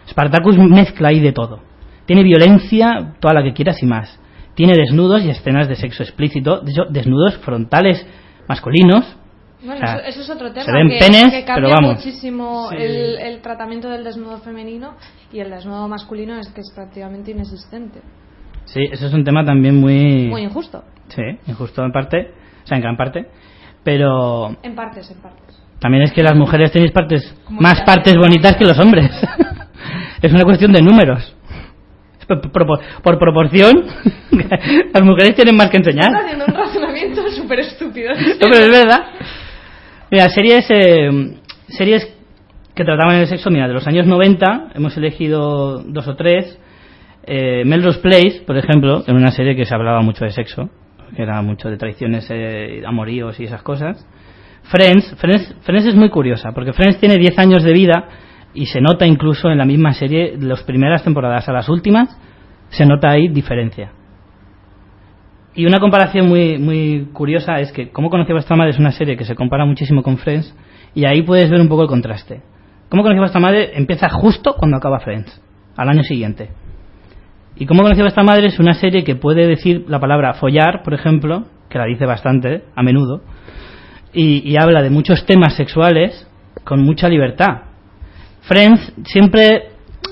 [0.09, 1.61] Spartacus mezcla ahí de todo.
[2.05, 4.19] Tiene violencia, toda la que quieras y más.
[4.53, 8.05] Tiene desnudos y escenas de sexo explícito, de hecho, desnudos frontales
[8.47, 9.17] masculinos.
[9.65, 10.65] Bueno, O sea, eso, eso es otro tema.
[10.65, 11.95] se ven que, penes, que cambia pero vamos.
[11.97, 12.75] muchísimo Sí.
[12.79, 14.95] el, el tratamiento del desnudo femenino
[15.31, 17.99] y el desnudo masculino es que es prácticamente inexistente.
[18.65, 20.27] Sí, eso es un tema también muy...
[20.27, 20.83] Muy injusto.
[21.09, 22.31] Sí, injusto en parte,
[22.63, 23.27] o sea, en gran parte.
[23.83, 25.55] Pero En partes, en partes.
[25.79, 29.11] también es que las mujeres tenéis partes, Como más ya- partes bonitas que los hombres.
[30.21, 31.35] es una cuestión de números.
[32.27, 33.85] Por, por- por proporción,
[34.93, 36.05] las mujeres tienen más que enseñar.
[36.09, 38.15] Estás haciendo un razonamiento súper estúpido.
[38.15, 39.03] No, pero es verdad.
[40.11, 41.09] Mira, series, eh,
[41.67, 42.07] series
[42.75, 46.59] que trataban el sexo, mira, de los años 90 hemos elegido dos o tres.
[47.25, 50.69] Eh, Melrose Place, por ejemplo, era una serie que se hablaba mucho de sexo,
[51.15, 54.05] que era mucho de traiciones, eh, amoríos y esas cosas.
[54.63, 58.07] Friends, Friends, Friends es muy curiosa, porque Friends tiene 10 años de vida
[58.53, 62.15] y se nota incluso en la misma serie, las primeras temporadas a las últimas,
[62.69, 63.91] se nota ahí diferencia.
[65.55, 68.91] Y una comparación muy, muy curiosa es que Cómo conocí a vuestra madre es una
[68.91, 70.53] serie que se compara muchísimo con Friends
[70.93, 72.41] y ahí puedes ver un poco el contraste.
[72.89, 75.41] Cómo conocí a vuestra madre empieza justo cuando acaba Friends,
[75.77, 76.49] al año siguiente.
[77.55, 80.83] Y Cómo conocí a vuestra madre es una serie que puede decir la palabra follar,
[80.83, 83.21] por ejemplo, que la dice bastante a menudo,
[84.13, 86.27] y, y habla de muchos temas sexuales
[86.65, 87.61] con mucha libertad.
[88.41, 89.69] Friends siempre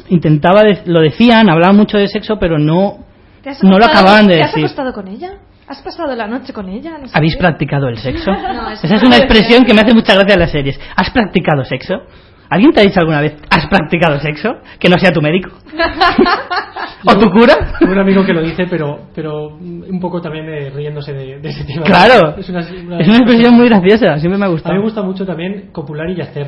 [0.08, 3.13] intentaba, lo decían, hablaban mucho de sexo, pero no, ¿Te has
[3.64, 4.66] No lo acababan de ¿Te has decir.
[4.66, 5.32] acostado con ella?
[5.68, 6.98] ¿Has pasado la noche con ella?
[7.00, 7.40] No sé ¿Habéis qué.
[7.40, 8.32] practicado el sexo?
[8.54, 10.80] No, Esa es una expresión que me hace mucha gracia en las series.
[10.96, 11.96] ¿Has practicado sexo?
[12.50, 14.50] ¿Alguien te ha dicho alguna vez, ¿has practicado sexo?
[14.80, 15.50] Que no sea tu médico.
[17.06, 17.56] ¿O tu cura?
[17.80, 21.50] Tengo un amigo que lo dice, pero, pero un poco también eh, riéndose de, de
[21.50, 21.84] ese tema.
[21.84, 22.36] Claro.
[22.38, 24.74] Es una, una- Es una expresión muy graciosa, siempre me ha A gustado.
[24.76, 26.48] mí me gusta mucho también copular y yacer.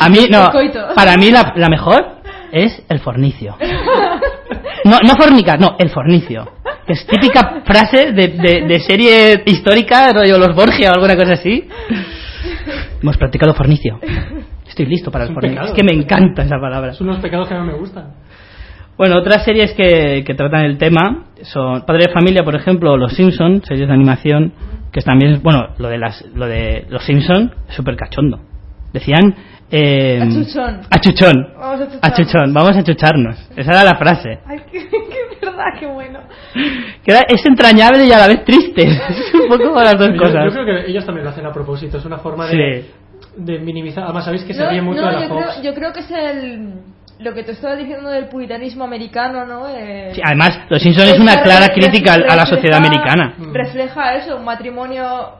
[0.00, 0.48] A mí, no,
[0.96, 2.16] para mí la, la mejor
[2.50, 3.56] es el fornicio.
[4.84, 6.52] No, no fornicar, no, el fornicio.
[6.86, 11.34] Que es típica frase de, de, de serie histórica, rollo Los Borgia o alguna cosa
[11.34, 11.68] así.
[13.02, 14.00] Hemos practicado fornicio.
[14.66, 15.62] Estoy listo para el fornicio.
[15.64, 16.92] Es que me encanta esa palabra.
[16.92, 18.14] Son unos pecados que mí me gustan.
[18.96, 23.14] Bueno, otras series que, que tratan el tema son Padre de Familia, por ejemplo, Los
[23.14, 24.52] Simpson, series de animación,
[24.92, 28.40] que también, bueno, lo de las, lo de Los Simpson es súper cachondo.
[28.92, 29.36] Decían
[29.70, 30.80] eh, Achuchón.
[30.90, 31.52] achuchón.
[31.58, 32.00] Vamos a chucharnos.
[32.02, 33.36] Achuchón, vamos a chucharnos.
[33.56, 34.38] Esa era la frase.
[34.46, 36.20] Ay, qué, qué verdad, qué bueno.
[37.04, 38.82] Que era- es entrañable y a la vez triste.
[39.08, 40.44] Es un poco las dos Yo, cosas.
[40.46, 41.98] yo creo que ellos también lo hacen a propósito.
[41.98, 42.90] Es una forma de, Sí.
[43.36, 44.04] de minimizar.
[44.04, 45.44] Además, sabéis que se No, ríe mucho no, de la yo, Fox.
[45.52, 46.72] creo, yo creo que es el
[47.20, 49.66] lo que te estaba diciendo del puritanismo americano, ¿no?
[49.68, 53.34] El- Sí, además, Los Simpson es una clara crítica a la refleja- sociedad americana.
[53.52, 55.32] Refleja eso, un matrimonio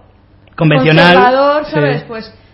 [0.57, 1.15] Convencional.
[1.15, 2.01] conservador, ¿sabes?
[2.01, 2.05] Sí.
[2.09, 2.48] Pues mm,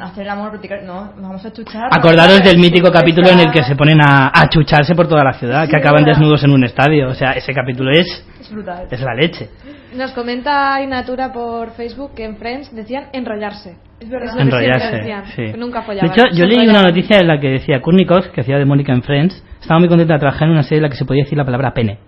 [0.00, 1.88] hacer el amor, practicar- no, vamos a chuchar.
[1.92, 5.32] Acordaros del mítico capítulo en el que se ponen a, a chucharse por toda la
[5.34, 6.18] ciudad, Sí, que acaban verdad.
[6.18, 7.08] desnudos en un estadio.
[7.08, 8.86] O sea, ese capítulo es, Es brutal.
[8.90, 9.48] es la leche.
[9.94, 13.76] Nos comenta Inatura por Facebook que en Friends decían enrollarse.
[14.00, 14.38] Es verdad.
[14.40, 14.96] Enrollarse.
[14.96, 15.42] decían, sí.
[15.58, 16.10] nunca De follaban.
[16.10, 19.02] hecho, yo leí una noticia en la que decía Cox, que hacía de Mónica en
[19.02, 21.36] Friends, estaba muy contenta de trabajar en una serie en la que se podía decir
[21.38, 21.98] la palabra pene.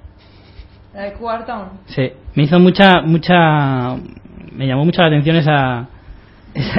[0.95, 1.69] La de Quartown.
[1.87, 3.95] Sí, me hizo mucha, mucha,
[4.53, 5.89] me llamó mucho la atención esa-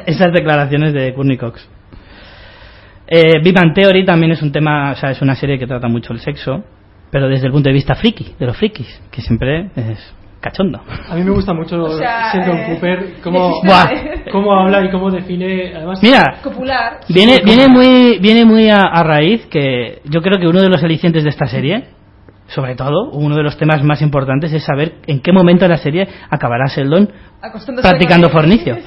[0.06, 1.68] esas declaraciones de Courtney Cox.
[3.08, 5.88] Eh, Big Bang Theory también es un tema, o sea, es una serie que trata
[5.88, 6.64] mucho el sexo,
[7.12, 10.82] pero desde el punto de vista friki, de los frikis, que siempre es cachondo.
[11.10, 13.88] A mí me gusta mucho O sea, Sheldon eh, Cooper, cómo, Buah.
[14.32, 15.74] cómo habla y cómo define.
[15.76, 17.00] Además, Mira, Copular.
[17.08, 20.84] viene, viene muy, viene muy a, a raíz que yo creo que uno de los
[20.84, 21.86] alicientes de esta serie,
[22.54, 25.78] sobre todo, uno de los temas más importantes es saber en qué momento de la
[25.78, 27.10] serie acabará Sheldon
[27.82, 28.78] practicando fornicio.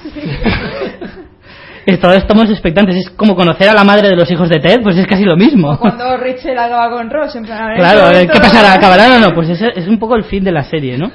[1.87, 2.97] Y Todos estamos expectantes.
[2.97, 5.37] Es como conocer a la madre de los hijos de Ted, pues es casi lo
[5.37, 5.71] mismo.
[5.73, 8.75] O cuando Rachel acaba con Ross, en plan, Claro, ¿qué pasará?
[8.75, 9.35] ¿Acabarán o no?
[9.35, 11.11] Pues ese es un poco el fin de la serie, ¿no?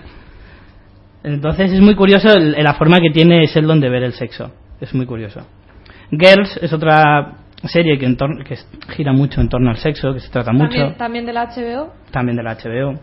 [1.24, 4.52] Entonces es muy curioso el- la forma que tiene Sheldon de ver el sexo.
[4.80, 5.42] Es muy curioso.
[6.10, 7.34] Girls es otra
[7.68, 8.58] serie que, en que
[8.96, 10.70] gira mucho en torno al sexo, que se trata mucho.
[10.70, 11.94] También, también de la HBO.
[12.12, 13.00] También de la HBO.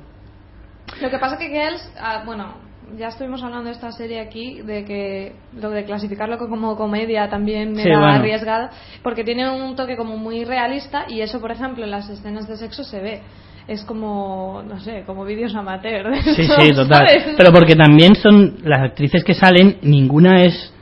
[1.01, 2.55] Lo que pasa que Girls, ah, bueno,
[2.97, 7.77] ya estuvimos hablando de esta serie aquí, de que lo de clasificarlo como comedia también
[7.77, 8.15] Sí, era bueno.
[8.15, 8.69] arriesgado,
[9.03, 12.57] porque tiene un toque como muy realista y eso, por ejemplo, en las escenas de
[12.57, 13.21] sexo se ve.
[13.67, 16.11] Es como, no sé, como vídeos amateur.
[16.11, 17.07] de Sí, sí, total.
[17.07, 17.35] ¿sabes?
[17.37, 20.73] Pero porque también son las actrices que salen, ninguna es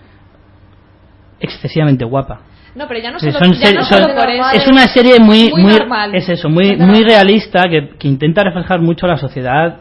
[1.40, 2.42] excesivamente guapa.
[2.76, 4.50] No, pero ya no solo, son ya son- por eso.
[4.52, 6.14] es una serie muy Muy muy, normal.
[6.14, 9.78] es eso muy Muy realista que, que intenta reflejar mucho la sociedad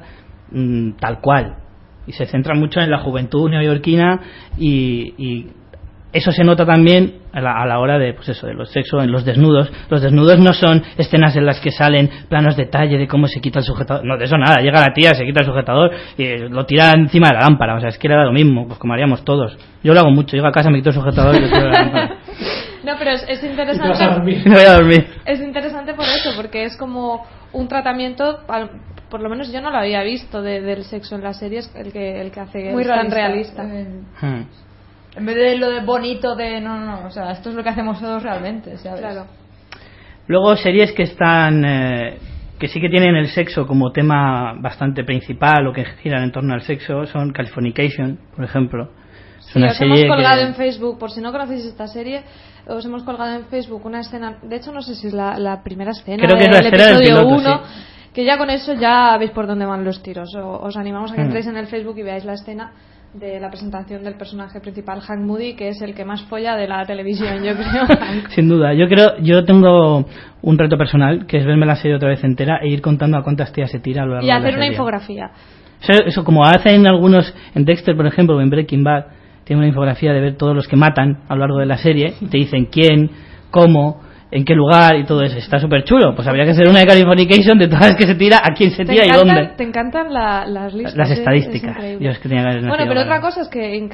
[0.52, 1.56] mm, tal cual.
[2.08, 4.20] Y se centra mucho en la juventud neoyorquina
[4.58, 5.48] y, y
[6.14, 9.04] eso se nota también a la, a la hora de pues eso de los sexos
[9.04, 9.70] en los desnudos.
[9.90, 13.60] Los desnudos no son escenas en las que salen planos detalle de cómo se quita
[13.60, 14.06] el sujetador.
[14.06, 14.62] No de eso nada.
[14.62, 17.76] Llega la tía se quita el sujetador y lo tira encima de la lámpara.
[17.76, 19.58] O sea es que era lo mismo pues como haríamos todos.
[19.84, 20.38] Yo lo hago mucho.
[20.38, 22.16] Llego a casa me quito el sujetador y lo tiro de la lámpara
[22.86, 24.06] No, pero es, es y te vas a interesante.
[24.14, 24.42] dormir.
[24.46, 28.70] me voy a dormir Es interesante por eso, porque es como un tratamiento, al-
[29.10, 31.92] por lo menos yo no lo había visto de- del sexo en las series, el
[31.92, 33.64] que, el que hace Muy es tan realista.
[33.64, 33.88] Eh,
[34.22, 34.42] Hmm.
[35.18, 37.64] En vez de lo de bonito de no, no, no, o sea, esto es lo
[37.64, 39.00] que hacemos todos realmente, ¿sabes?
[39.00, 39.26] Claro.
[40.28, 42.18] Luego series que están eh,
[42.60, 46.54] que sí que tienen el sexo como tema bastante principal o que giran en torno
[46.54, 48.90] al sexo son Californication, por ejemplo.
[49.40, 51.88] Es Sí, una os hemos serie colgado que- en Facebook, por si no conocéis esta
[51.88, 52.24] serie,
[52.68, 55.62] os hemos colgado en Facebook una escena, de hecho no sé si es la, la
[55.64, 57.62] primera escena Creo que es la del escena del episodio piloto, 1,
[58.14, 60.34] que ya con eso ya veis por dónde van los tiros.
[60.36, 61.26] O- os animamos a que Mm.
[61.26, 62.72] entréis en el Facebook y veáis la escena
[63.14, 66.68] de la presentación del personaje principal, Hank Moody, que es el que más folla de
[66.68, 67.84] la televisión, yo creo.
[68.36, 70.06] Sin duda, yo creo, yo tengo
[70.42, 73.24] un reto personal que es verme la serie otra vez entera e ir contando a
[73.24, 74.72] cuántas tías se tira a lo largo y de la hacer una serie.
[74.74, 75.32] infografía.
[75.82, 79.06] Eso, eso como hacen algunos en Dexter, por ejemplo, o en Breaking Bad,
[79.46, 82.14] tiene una infografía de ver todos los que matan a lo largo de la serie
[82.20, 83.10] y te dicen quién,
[83.52, 85.38] cómo, en qué lugar y todo eso.
[85.38, 86.14] Está súper chulo.
[86.16, 88.72] Pues habría que hacer una de Californication de todas las que se tira, a quién
[88.72, 89.54] se ¿Te tira y encantan, dónde.
[89.56, 90.96] te encantan la- las listas.
[90.98, 91.14] Las ¿eh?
[91.14, 91.78] Es estadísticas.
[91.80, 93.88] es que tenía Bueno, pero otra cosa es que,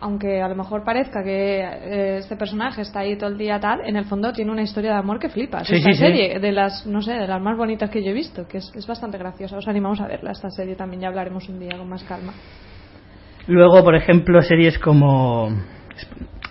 [0.00, 3.80] aunque a lo mejor parezca que eh, este personaje está ahí todo el día tal,
[3.86, 5.66] en el fondo tiene una historia de amor que flipas.
[5.66, 6.00] Sí, esta sí, sí.
[6.00, 8.70] serie, de las, no sé, de las más bonitas que yo he visto, que es,
[8.74, 9.56] es bastante graciosa.
[9.56, 12.32] Os animamos a verla, esta serie también, ya hablaremos un día con más calma.
[13.46, 15.50] Luego, por ejemplo, series como.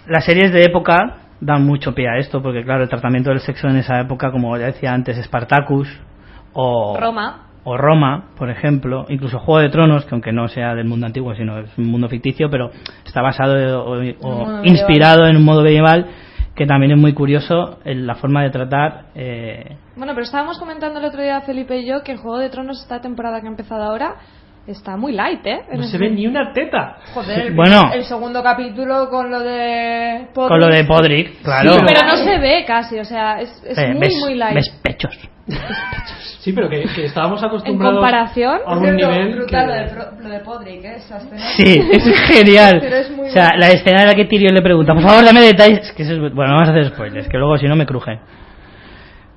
[0.07, 3.67] Las series de época dan mucho pie a esto, porque claro, el tratamiento del sexo
[3.67, 5.89] en esa época, como ya decía antes, Spartacus
[6.53, 10.85] o Roma, o Roma, por ejemplo, incluso Juego de Tronos, que aunque no sea del
[10.85, 12.71] mundo antiguo, sino es un mundo ficticio, pero
[13.05, 16.07] está basado o, inspirado en un modo medieval,
[16.55, 19.05] que también es muy curioso en la forma de tratar.
[19.15, 22.49] eh, Bueno, pero estábamos comentando el otro día Felipe y yo que el Juego de
[22.49, 24.15] Tronos esta temporada que ha empezado ahora
[24.67, 25.61] está muy light, ¿eh?
[25.71, 26.97] En No se ve ni una teta.
[27.13, 27.91] Joder, el, Bueno.
[27.93, 30.27] el segundo capítulo con lo de.
[30.33, 30.49] Podrick.
[30.49, 31.73] con lo de Podrick, claro.
[31.73, 34.55] Sí, Pero no se ve casi, o sea, es, es Eh, muy, ves, muy light.
[34.55, 35.17] ves pechos.
[36.39, 39.89] Sí, pero que, que estábamos En acostumbrados comparación, a un nivel brutal lo, de, que...
[39.91, 40.93] Pro- lo de Podrick, ¿eh?
[40.97, 41.41] Esa escena.
[41.57, 42.77] Sí, es genial.
[42.81, 43.59] Pero es muy o sea, bueno.
[43.59, 45.91] la escena en la que Tyrion le pregunta, por favor, dame detalles.
[45.93, 48.19] Que eso es- bueno, no vamos a hacer spoilers, que luego si no me crujen.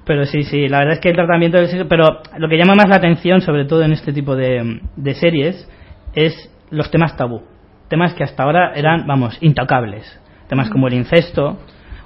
[0.07, 1.89] Pero sí, sí, la verdad es que el tratamiento del sexo.
[1.89, 5.69] Pero lo que llama más la atención, sobre todo en este tipo de, de series,
[6.15, 7.43] es los temas tabú.
[7.89, 10.21] Temas que hasta ahora eran, vamos, intocables.
[10.49, 11.59] Temas como el incesto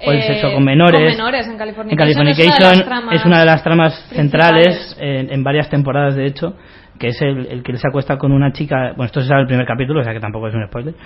[0.06, 1.14] o el eh, sexo con menores.
[1.14, 1.92] Con menores en California.
[1.92, 6.56] En Californication es una de las tramas centrales en, en varias temporadas, de hecho,
[6.98, 8.92] que es el, el que se acuesta con una chica.
[8.96, 10.94] Bueno, esto se sabe en el primer capítulo, o sea que tampoco es un spoiler.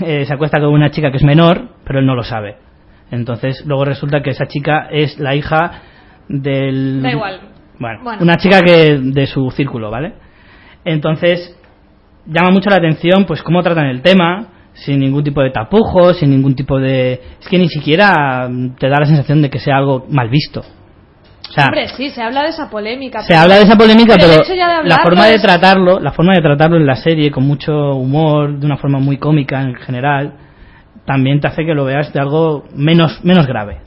[0.00, 2.56] Eh, se acuesta con una chica que es menor, pero él no lo sabe.
[3.10, 5.82] Entonces, luego resulta que esa chica es la hija
[6.28, 7.02] del.
[7.02, 7.40] Da igual.
[7.78, 8.22] Bueno, Bueno.
[8.22, 10.14] una chica que de su círculo, ¿vale?
[10.84, 11.56] Entonces,
[12.26, 16.30] llama mucho la atención, pues, cómo tratan el tema, sin ningún tipo de tapujo, sin
[16.30, 17.20] ningún tipo de.
[17.40, 18.48] Es que ni siquiera
[18.78, 20.60] te da la sensación de que sea algo mal visto.
[20.60, 23.20] O sea, Hombre, sí, se habla de esa polémica.
[23.20, 24.42] se pero- habla de esa polémica, pero
[24.84, 28.58] la forma de es- tratarlo, la forma de tratarlo en la serie con mucho humor,
[28.58, 30.32] de una forma muy cómica en general,
[31.04, 33.82] también te hace que lo veas de algo menos menos grave.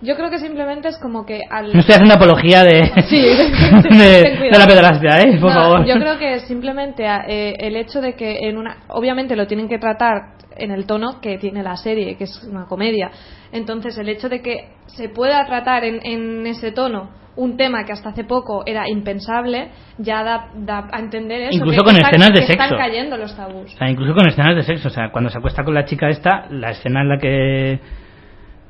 [0.00, 1.72] Yo creo que simplemente es como que al...
[1.72, 3.20] No estoy haciendo apología de, Sí,
[3.98, 5.38] de, de la pederastia, ¿eh?
[5.40, 5.86] Por No, favor.
[5.86, 9.78] Yo creo que simplemente eh, el hecho de que en una, obviamente lo tienen que
[9.78, 13.10] tratar en el tono que tiene la serie, que es una comedia.
[13.52, 17.92] Entonces el hecho de que se pueda tratar en, en ese tono un tema que
[17.92, 19.68] hasta hace poco era impensable,
[19.98, 21.54] ya da, da a entender eso.
[21.58, 22.62] Incluso que con están- escenas de que sexo.
[22.64, 23.72] Están cayendo los tabús.
[23.74, 24.88] O sea, incluso con escenas de sexo.
[24.88, 27.78] O sea, cuando se acuesta con la chica esta, la escena en la que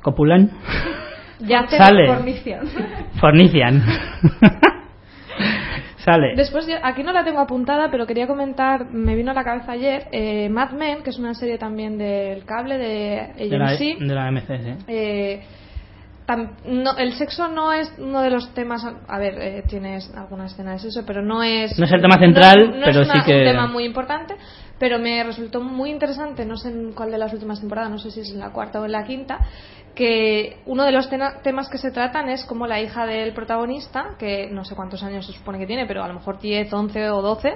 [0.03, 0.51] copulan,
[1.39, 2.07] Ya te Sale.
[2.07, 2.67] Fornición.
[3.19, 3.81] fornician.
[6.03, 6.33] Sale.
[6.35, 9.73] Después, yo- aquí no la tengo apuntada, pero quería comentar, me vino a la cabeza
[9.73, 13.79] ayer, eh, Mad Men, que es una serie también del cable de de, la, AMC.
[13.99, 14.73] de la AMC, sí.
[14.87, 15.41] Eh,
[16.65, 18.85] no, el sexo no es uno de los temas.
[19.07, 21.77] A ver, eh, tienes alguna escena de sexo, pero no es.
[21.79, 23.83] No es el tema central, no- no pero es una- sí que- un tema muy
[23.83, 24.35] importante.
[24.77, 28.11] Pero me resultó muy interesante, no sé en cuál de las últimas temporadas, no sé
[28.11, 29.39] si es en la cuarta o en la quinta,
[29.99, 34.47] que uno de los temas que se tratan es como la hija del protagonista, que
[34.49, 37.21] no sé cuántos años se supone que tiene, pero a lo mejor 10, 11 o
[37.21, 37.53] 12,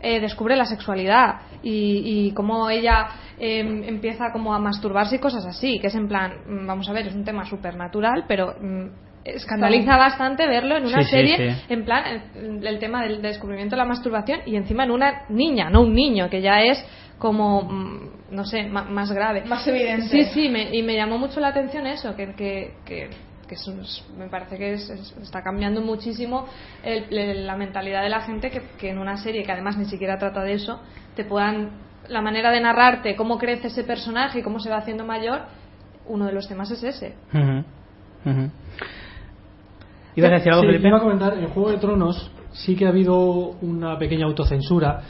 [0.00, 5.44] eh, descubre la sexualidad y, y cómo ella eh, empieza como a masturbarse y cosas
[5.44, 8.54] así, que es en plan, mm, vamos a ver, es un tema súper natural, pero
[8.60, 8.86] mm,
[9.24, 11.64] escandaliza bastante verlo en una Sí, serie, sí.
[11.68, 12.04] en plan,
[12.36, 15.92] el, el tema del descubrimiento de la masturbación y encima en una niña, no un
[15.94, 16.78] niño, que ya es
[17.18, 19.44] como, mm, no sé, más grave.
[19.44, 20.08] Más evidente.
[20.08, 23.10] Sí, sí, me- y me llamó mucho la atención eso, que, que, que,
[23.46, 26.46] que es me parece que es- es- está cambiando muchísimo
[26.82, 29.84] el- el- la mentalidad de la gente que, que en una serie que además ni
[29.84, 30.80] siquiera trata de eso,
[31.14, 31.70] te puedan,
[32.08, 35.42] la manera de narrarte cómo crece ese personaje y cómo se va haciendo mayor,
[36.06, 37.14] uno de los temas es ese.
[37.34, 38.50] Ujú, ujú.
[40.16, 40.88] ¿Ibas a decir algo, Sí, Felipe?
[40.88, 43.18] iba a comentar, en Juego de Tronos sí que ha habido
[43.62, 45.00] una pequeña autocensura,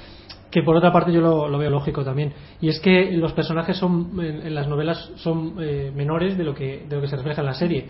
[0.53, 2.33] que por otra parte yo lo, lo veo lógico también.
[2.61, 6.55] Y es que los personajes son en, en las novelas son eh, menores de lo
[6.55, 7.87] que de lo que se refleja en la serie.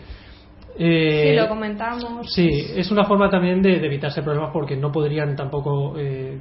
[0.78, 2.32] Eh, Sí, lo comentamos.
[2.32, 6.38] Sí, es una forma también de, de evitarse problemas porque no podrían tampoco eh,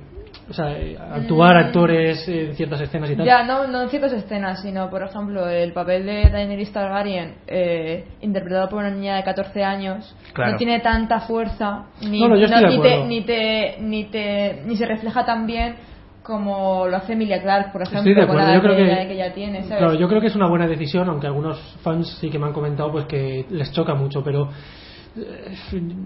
[0.49, 3.25] o sea, eh, actuar actores en ciertas escenas y tal.
[3.25, 8.05] Ya, no, no en ciertas escenas, sino, por ejemplo, el papel de Daenerys Targaryen, eh,
[8.21, 10.51] interpretado por una niña de 14 años, Claro.
[10.51, 14.03] no tiene tanta fuerza, ni, No, no, yo estoy de ni, te, ni, te, ni,
[14.05, 15.75] te, ni se refleja tan bien
[16.23, 19.07] como lo hace Emilia Clarke, por ejemplo, Estoy de con la acuerdo, yo creo que,
[19.07, 19.77] que, ella tiene, ¿sabes?
[19.79, 22.53] claro, yo creo que es una buena decisión, aunque algunos fans sí que me han
[22.53, 24.49] comentado pues que les choca mucho, pero
[25.17, 25.53] eh,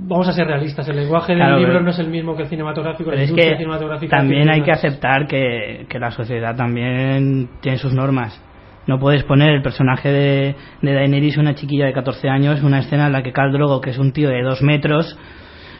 [0.07, 2.43] vamos a ser realistas, el lenguaje del Claro, libro pero- no es el mismo que
[2.43, 6.55] el cinematográfico, Pero la es que cinematográfica también hay que aceptar que, que la sociedad
[6.55, 8.41] también tiene sus normas.
[8.87, 13.07] No puedes poner el personaje de, de Daenerys, una chiquilla de 14 años, una escena
[13.07, 15.17] en la que Khal Drogo, que es un tío de 2 metros,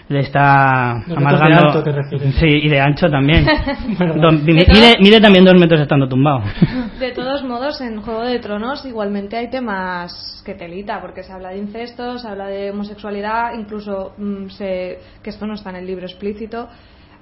[0.08, 1.48] le está amargando.
[1.48, 2.36] de alto te refieres.
[2.36, 3.46] sí, y de ancho también.
[4.22, 6.42] Don- mide, mide- mide también dos metros estando tumbado.
[7.00, 11.50] De todos modos, en Juego de Tronos igualmente hay temas que telita, porque se habla
[11.50, 15.88] de incesto, se habla de homosexualidad, incluso mm, se, que esto no está en el
[15.88, 16.70] libro explícito.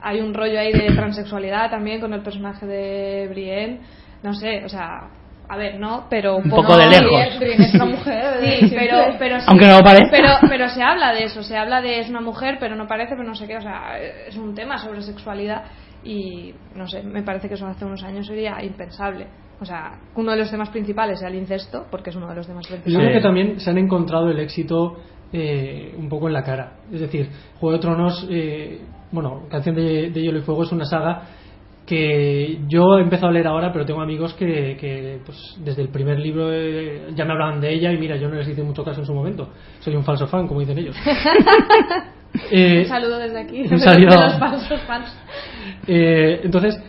[0.02, 3.80] Hay un rollo ahí de transexualidad también con el personaje de Brienne.
[4.22, 5.08] No sé, o sea,
[5.50, 7.12] a ver, no, pero Un poco de lejos.
[7.42, 8.24] Es una mujer.
[8.42, 9.46] Sí, pero, pero sí.
[9.50, 9.84] Aunque no lo.
[10.10, 13.16] Pero, pero se habla de eso, se habla de es una mujer, pero no parece,
[13.16, 15.64] pero no sé qué, o sea, es un tema sobre sexualidad
[16.04, 19.28] y no sé, me parece que eso hace unos años sería impensable.
[19.62, 22.36] O sea, que uno de los temas principales sea el incesto, porque es uno de
[22.36, 23.08] los temas Yo principales.
[23.10, 24.98] creo que también se han encontrado el éxito
[25.32, 26.74] eh, un poco en la cara.
[26.92, 27.30] Es decir,
[27.60, 28.82] Juego de Tronos, eh,
[29.12, 31.22] bueno, Canción de, de Hielo y Fuego es una saga
[31.86, 35.90] que yo he empezado a leer ahora, pero tengo amigos que, que, pues, desde el
[35.90, 38.84] primer libro eh, ya me hablaban de ella y mira, yo no les hice mucho
[38.86, 39.50] caso en su momento.
[39.80, 40.96] Soy un falso fan, como dicen ellos.
[42.50, 44.16] Eh, Un saludo desde aquí, un de saludo.
[44.24, 45.16] los falsos fans.
[45.86, 46.82] Eh, entonces,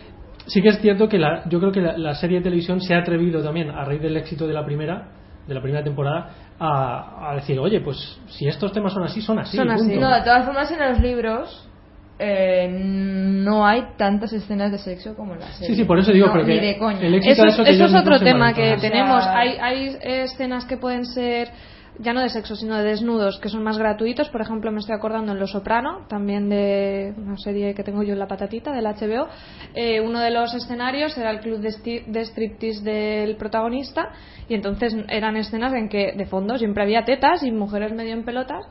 [0.47, 2.95] sí que es cierto que la, yo creo que la, la serie de televisión se
[2.95, 5.07] ha atrevido también, a raíz del éxito de la primera,
[5.47, 9.37] de la primera temporada, a, a decir, oye, pues si estos temas son así, son
[9.37, 9.55] así.
[9.55, 9.83] Son así.
[9.87, 9.99] punto.
[10.01, 11.69] No, de todas formas, en los libros
[12.17, 15.67] eh, no hay tantas escenas de sexo como en la serie.
[15.67, 17.01] Sí, sí, por eso digo, No, pero ni que de coña.
[17.01, 18.77] el éxito Eso, de es- eso que eso ellos es otro tema que manejan.
[18.77, 19.23] O sea, tenemos.
[19.27, 21.49] Hay, hay escenas que pueden ser
[21.97, 24.27] ya no de sexo, sino de desnudos, que son más gratuitos.
[24.29, 28.11] Por ejemplo, me estoy acordando en Lo Soprano, también de una serie que tengo yo
[28.11, 29.29] en la patatita, del HBO.
[29.73, 34.09] Eh, uno de los escenarios era el club de, sti- de striptease del protagonista,
[34.49, 38.25] y entonces eran escenas en que de fondo siempre había tetas y mujeres medio en
[38.25, 38.65] pelotas,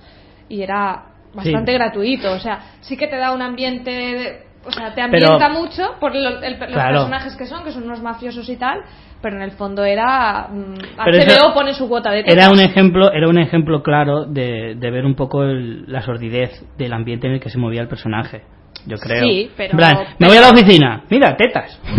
[0.50, 1.78] y era bastante Sí.
[1.78, 2.32] gratuito.
[2.32, 3.90] O sea, sí que te da un ambiente.
[3.90, 6.92] de- o sea, te Pero- ambienta mucho por lo- el- los Claro.
[7.00, 8.80] personajes que son, que son unos mafiosos y tal,
[9.20, 10.48] pero en el fondo era.
[10.50, 12.52] mm, HBO eso pone su cuota de Era tetas.
[12.52, 16.92] un ejemplo, era un ejemplo claro de, de ver un poco el- la sordidez del
[16.94, 18.42] ambiente en el que se movía el personaje.
[18.86, 19.22] Yo creo.
[19.22, 21.02] Sí, pero- En plan, me voy a la oficina.
[21.10, 21.78] Mira, tetas.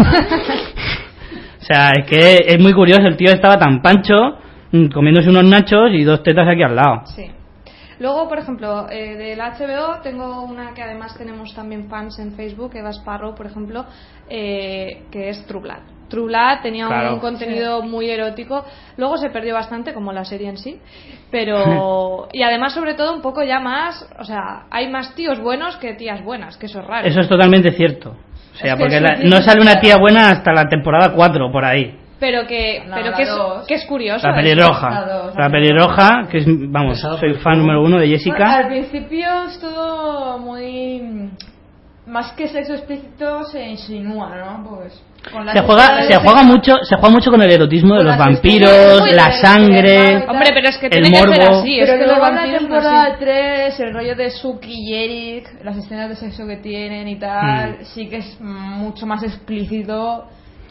[1.62, 3.02] o sea, es que es muy curioso.
[3.02, 4.38] El tío estaba tan pancho
[4.72, 7.02] mm, comiéndose unos nachos y dos tetas aquí al lado.
[7.16, 7.26] Sí.
[8.00, 12.72] Luego, por ejemplo, eh, del HBO tengo una que además tenemos también fans en Facebook,
[12.76, 13.86] Eva Sparrow, por ejemplo,
[14.30, 15.80] eh, que es True Blood.
[16.10, 17.14] True Blood tenía Claro.
[17.16, 18.64] un contenido muy erótico,
[18.98, 20.80] luego se perdió bastante, como la serie en sí,
[21.32, 22.28] pero...
[22.32, 25.93] y además, sobre todo, un poco ya más, o sea, hay más tíos buenos que
[25.93, 27.08] tías buenas, que eso es raro.
[27.08, 28.16] Eso es totalmente cierto.
[28.54, 31.66] O sea, Es porque la- no sale una tía buena hasta la temporada 4 por
[31.66, 31.98] ahí.
[32.26, 33.30] Pero que, No, pero la que, es,
[33.67, 34.26] que es curioso.
[34.28, 34.41] La eso.
[34.41, 34.89] pelirroja.
[34.89, 38.17] La dos, La la pelirroja, que es, vamos, Pesado, soy fan número uno de Bueno,
[38.17, 38.55] Jessica.
[38.57, 41.30] al principio es todo muy.
[42.07, 44.69] Más que sexo explícito se insinúa, ¿no?
[44.69, 45.01] Pues.
[45.34, 49.09] Con Se juega, se juega mucho, se juega mucho con el erotismo de los vampiros,
[49.11, 51.59] la sangre, Hombre, pero es que el tiene que ser morbo.
[51.61, 53.15] así, es Pero que los la vampiros temporada así.
[53.21, 57.71] 3, el rollo de Suki y Eric, las escenas de sexo que tienen y tal,
[57.80, 57.86] Mm.
[57.86, 60.26] sí que es mucho más explícito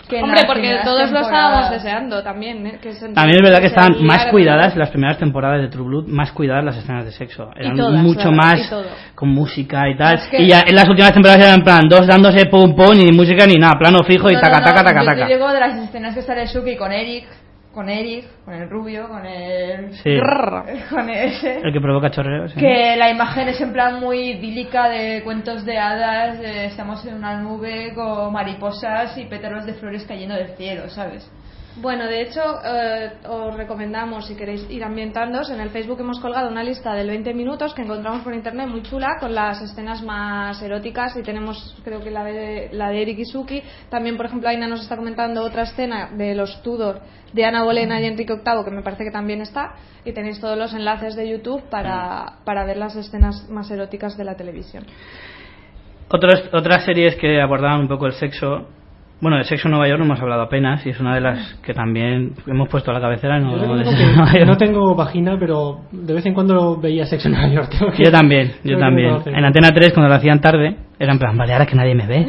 [0.09, 2.67] que Hombre, las porque todos lo estábamos deseando también.
[2.67, 2.79] ¿eh?
[2.83, 6.33] Que También es verdad que estaban más cuidadas las primeras temporadas de True Blood, más
[6.33, 7.51] cuidadas las escenas de sexo.
[7.57, 8.75] Eran todas, mucho claro, más
[9.15, 10.15] con música y tal.
[10.17, 12.95] Es que- Y ya en las últimas temporadas eran en plan dos dándose pum pum
[12.99, 15.27] y música ni nada, plano fijo y taca no, taca no, taca yo te taca.
[15.35, 17.27] digo de las escenas que sale Suki con Eric,
[17.75, 19.93] con Eric, con el rubio, con el...
[19.97, 20.17] Sí.
[20.91, 21.59] con ese.
[21.59, 22.53] El que provoca chorreos.
[22.53, 22.61] ¿sí?
[22.61, 27.15] Que la imagen es en plan muy idílica de cuentos de hadas, de estamos en
[27.15, 31.29] una nube con mariposas y pétalos de flores cayendo del cielo, ¿sabes?
[31.77, 36.49] Bueno, de hecho, eh, os recomendamos, si queréis ir ambientándos, en el Facebook hemos colgado
[36.49, 40.63] una lista del 20 minutos que encontramos por internet muy chula con las escenas más
[40.63, 43.61] eróticas y tenemos, creo que la de, la de Eric y Suki.
[43.89, 47.01] También, por ejemplo, Aina nos está comentando otra escena de los Tudor
[47.33, 49.75] de Ana Bolena y Enrique VIII, que me parece que también está.
[50.05, 54.23] Y tenéis todos los enlaces de YouTube para, para ver las escenas más eróticas de
[54.23, 54.87] la televisión.
[56.09, 58.69] Otros, otras series que abordaban un poco el sexo.
[59.25, 61.55] Bueno, de sexo en Nueva York no hemos hablado apenas y es una de las
[61.65, 63.41] que también hemos puesto a la cabecera.
[63.41, 64.47] No, Yo de que York.
[64.47, 67.73] no tengo vagina, pero de vez en cuando veía sexo en Nueva York.
[68.05, 69.17] Yo también, yo también.
[69.25, 72.07] En Antena 3, cuando lo hacían tarde, era en plan, vale, ahora que nadie me
[72.07, 72.27] ve.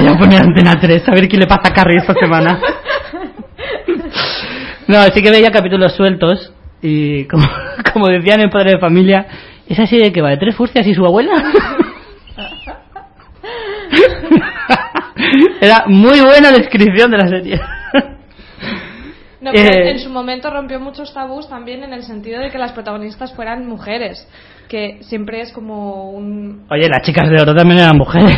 [0.00, 2.60] Voy a poner Antena 3 a ver qué le pasa a Carrie esta semana.
[4.86, 7.46] No, sí que veía capítulos sueltos y como,
[7.94, 9.26] como decían en Padre de Familia,
[9.66, 11.32] esa serie que va de tres furcias y su abuela.
[15.60, 17.60] Era muy buena descripción de la serie.
[19.40, 22.56] No, pero Eh, en su momento rompió muchos tabús también en el sentido de que
[22.56, 24.26] las protagonistas fueran mujeres,
[24.70, 28.34] que siempre es como un Oye, las chicas de oro también eran mujeres.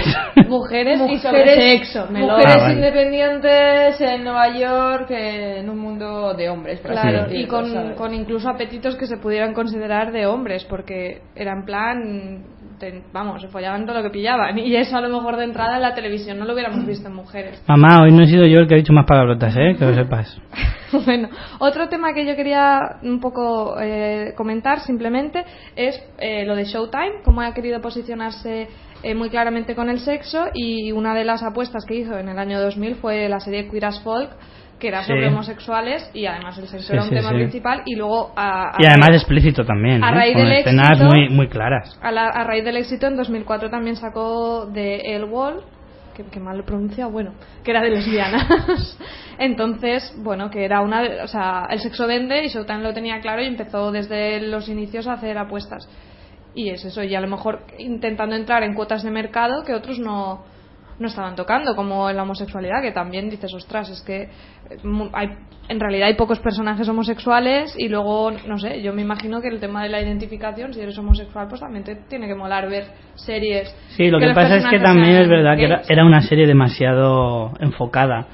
[0.49, 2.75] mujeres, y sobre sexo, me lo- mujeres Ah, vale.
[2.75, 6.81] independientes en Nueva York en un mundo de hombres.
[6.81, 11.65] Claro, y con, con incluso apetitos que se pudieran considerar de hombres, porque era en
[11.65, 12.45] plan
[12.79, 14.59] te- vamos, se follaban todo lo que pillaban.
[14.59, 17.15] Y eso a lo mejor de entrada en la televisión no lo hubiéramos visto en
[17.15, 17.63] mujeres.
[17.67, 19.77] Mamá, hoy no he sido yo el que ha dicho más palabrotas, ¿eh?
[19.79, 20.41] Que lo sepas.
[21.07, 26.65] bueno, otro tema que yo quería un poco eh, comentar simplemente es eh, lo de
[26.65, 28.69] Showtime, cómo ha querido posicionarse
[29.03, 32.39] eh, muy claramente con el sexo y una de las apuestas que hizo en el
[32.39, 34.31] año 2000 fue la serie Queer as Folk
[34.79, 35.09] que era Sí.
[35.13, 37.35] sobre homosexuales y además el sexo Sí, era un sí, tema sí.
[37.37, 40.15] principal y luego a, a- Y además explícito también, a ¿eh?
[40.15, 41.99] raíz Con del escenas éxito- muy, muy claras.
[42.03, 45.63] a, la- a raíz del éxito en 2004 también sacó de El Wall
[46.15, 48.47] que, que mal lo he pronunciado, bueno, que era de lesbianas.
[49.39, 53.43] Entonces, bueno, que era una, o sea, el sexo vende y Showtime lo tenía claro
[53.43, 55.87] y empezó desde los inicios a hacer apuestas.
[56.55, 59.99] Y es eso, y a lo mejor intentando entrar en cuotas de mercado que otros
[59.99, 60.45] no,
[60.99, 64.29] no estaban tocando, como en la homosexualidad, que también dices, ostras, es que eh,
[64.83, 65.29] mu- hay,
[65.69, 69.61] en realidad hay pocos personajes homosexuales y luego, no sé, yo me imagino que el
[69.61, 72.85] tema de la identificación, si eres homosexual, pues también te tiene que molar ver
[73.15, 73.69] series.
[73.97, 78.27] Sí, lo que pasa es que también es verdad que era, una serie demasiado enfocada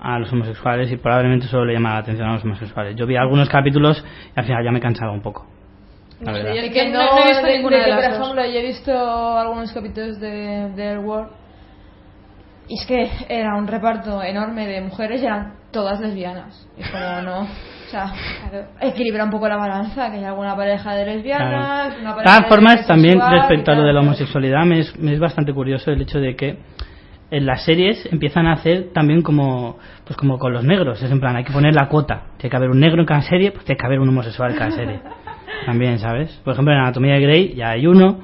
[0.00, 2.94] a los homosexuales y probablemente solo le llamaba la atención a los homosexuales.
[2.94, 4.04] Yo vi algunos capítulos
[4.36, 5.46] y al final ya me cansaba un poco.
[6.20, 6.60] La No sé, verdad.
[6.60, 8.28] yo- Y que no- he visto de- ninguna de de que, las por dos.
[8.28, 11.30] ejemplo, yo he visto algunos capítulos de, de Air World
[12.68, 16.68] y es que era un reparto enorme de mujeres y eran todas lesbianas.
[16.78, 17.40] Y como no.
[17.42, 18.12] O sea,
[18.80, 22.00] equilibra un poco la balanza, que hay alguna pareja de lesbianas, Claro.
[22.00, 24.98] una De pareja todas de formas, también respecto a lo de la homosexualidad, me es,
[24.98, 26.58] me es bastante curioso el hecho de que
[27.30, 31.02] en las series empiezan a hacer también como pues como con los negros.
[31.02, 32.24] Es en plan, hay que poner la cuota.
[32.38, 34.56] Tiene que haber un negro en cada serie, pues tiene que haber un homosexual en
[34.58, 35.00] cada serie.
[35.66, 36.30] También, ¿sabes?
[36.44, 38.20] Por ejemplo, en Anatomía de Grey ya hay uno,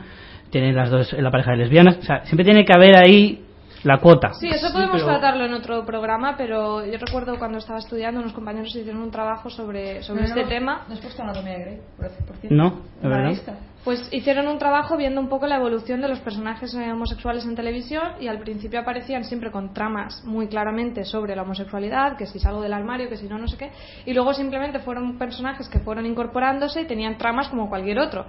[0.50, 1.98] tiene las dos, la pareja de lesbianas.
[1.98, 3.44] O sea, siempre tiene que haber ahí
[3.84, 4.32] la cuota.
[4.34, 8.20] Sí, eso Sí, podemos pero- tratarlo en otro programa, pero yo recuerdo cuando estaba estudiando,
[8.20, 10.82] unos compañeros hicieron un trabajo sobre, sobre No, este no, tema.
[10.88, 12.54] No has puesto Anatomía de Grey, por, por cierto.
[12.56, 12.70] No,
[13.02, 13.28] de verdad.
[13.30, 13.54] lista.
[13.82, 17.54] Pues hicieron un trabajo viendo un poco la evolución de los personajes eh, homosexuales en
[17.56, 22.38] televisión y al principio aparecían siempre con tramas muy claramente sobre la homosexualidad, que si
[22.38, 23.70] salgo del armario, que si no, no sé qué,
[24.04, 28.26] y luego simplemente fueron personajes que fueron incorporándose y tenían tramas como cualquier otro.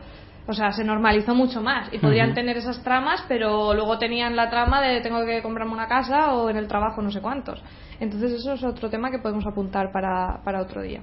[0.48, 4.50] O sea, se normalizó mucho más y podrían tener esas tramas, pero luego tenían la
[4.50, 7.62] trama de tengo que comprarme una casa o en el trabajo no sé cuántos.
[8.00, 11.02] Entonces eso es otro tema que podemos apuntar para, para otro día.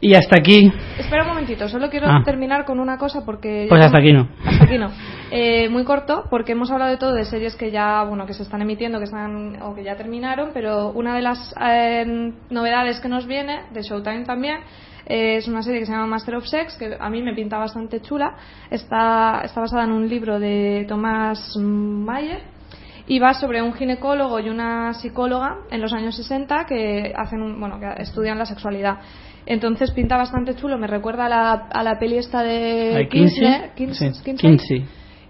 [0.00, 2.22] Y hasta aquí, Espera un momentito, solo quiero Ah.
[2.24, 3.66] terminar con una cosa porque...
[3.68, 4.28] pues hasta aquí no.
[4.46, 4.92] Hasta aquí no.
[5.32, 8.44] Eh, muy corto, porque hemos hablado de todo, de series que ya, bueno, que se
[8.44, 13.08] están emitiendo, que están, o que ya terminaron, pero una de las eh, novedades que
[13.08, 14.58] nos viene, de Showtime también,
[15.08, 17.56] eh, es una serie que se llama Master of Sex, que a mí me pinta
[17.58, 18.36] bastante chula.
[18.70, 22.42] Está, está basada en un libro de Thomas Mayer,
[23.06, 27.58] y va sobre un ginecólogo y una psicóloga en los años 60 que hacen un-
[27.58, 28.98] bueno que estudian la sexualidad.
[29.46, 30.76] Entonces pinta bastante chulo.
[30.76, 33.08] Me recuerda a la, a la peli esta de ¿Hay
[34.24, 34.84] Kinsey,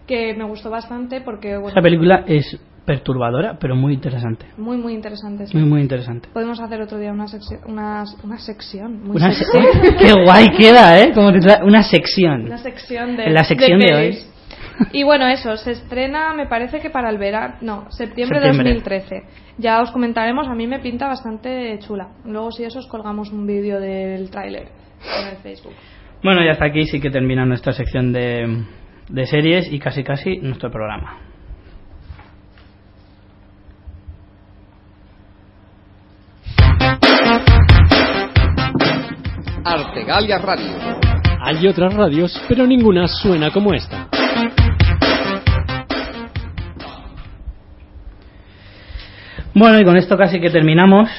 [0.09, 2.59] que me gustó bastante porque bueno Esa película es
[2.89, 4.47] perturbadora, pero muy interesante.
[4.57, 5.57] muy muy interesante sí.
[5.57, 6.29] Muy, muy interesante.
[6.33, 9.53] podemos hacer otro día una sección una, una sección muy Una sexy.
[9.53, 11.13] se- ¡Qué guay queda, eh!
[11.15, 12.45] Como una sección.
[12.47, 14.19] una sección de En la sección de, hoy.
[14.93, 18.75] Y bueno, eso, se estrena, me parece que para el verano, no, septiembre, de Septiembre.
[18.75, 19.23] 2013.
[19.59, 22.09] Ya os comentaremos, a mí me pinta bastante chula.
[22.25, 24.69] Luego si eso os colgamos un vídeo del tráiler
[25.21, 25.75] en el Facebook.
[26.23, 28.65] Bueno, y hasta aquí sí que termina nuestra sección de,
[29.09, 31.19] de series y casi casi nuestro programa.
[39.69, 40.73] Artegalia Radio.
[41.43, 44.09] Hay otras radios, pero ninguna suena como esta.
[49.53, 51.11] Bueno, y con esto casi que terminamos.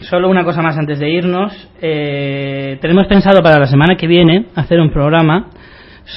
[0.00, 1.52] Solo una cosa más antes de irnos.
[1.80, 5.50] Eh, tenemos pensado para la semana que viene hacer un programa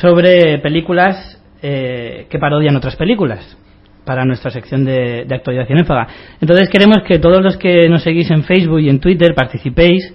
[0.01, 3.55] sobre películas eh, que parodian otras películas
[4.03, 6.07] para nuestra sección de, de actualidad cinéfaga.
[6.41, 10.11] Entonces queremos que todos los que nos seguís en Facebook y en Twitter participéis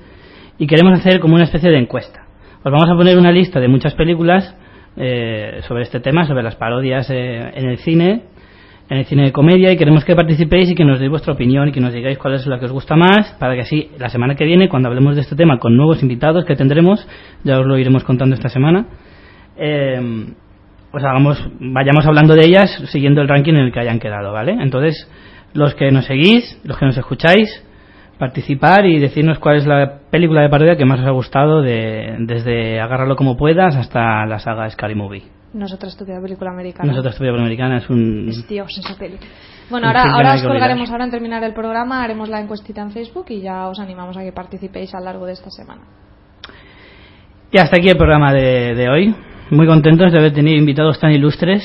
[0.63, 2.25] y queremos hacer como una especie de encuesta.
[2.63, 4.57] Os vamos a poner una lista de muchas películas
[4.97, 8.23] eh, sobre este tema, sobre las parodias eh, en el cine,
[8.89, 11.69] en el cine de comedia y queremos que participéis y que nos deis vuestra opinión
[11.69, 14.09] y que nos digáis cuál es la que os gusta más para que así la
[14.09, 17.05] semana que viene cuando hablemos de este tema con nuevos invitados que tendremos
[17.43, 18.87] ya os lo iremos contando esta semana
[19.57, 19.99] eh,
[20.93, 24.53] pues hagamos vayamos hablando de ellas siguiendo el ranking en el que hayan quedado vale
[24.61, 25.11] entonces
[25.55, 27.65] los que nos seguís los que nos escucháis
[28.19, 32.17] participar y decirnos cuál es la película de parodia que más os ha gustado de,
[32.21, 36.89] desde agárralo como puedas hasta la saga Scary Movie Nosotros estúpida película americana.
[36.89, 39.19] nosotros Estudio Americana es un Es Dios esa peli.
[39.71, 43.27] Bueno, ahora, ahora os colgaremos, ahora en terminar el programa, haremos la encuestita en Facebook
[43.31, 45.83] y ya os animamos a que participéis a lo largo de esta semana.
[47.51, 49.15] Y hasta aquí el programa de, de hoy.
[49.51, 51.63] muy contentos de haber tenido invitados tan ilustres,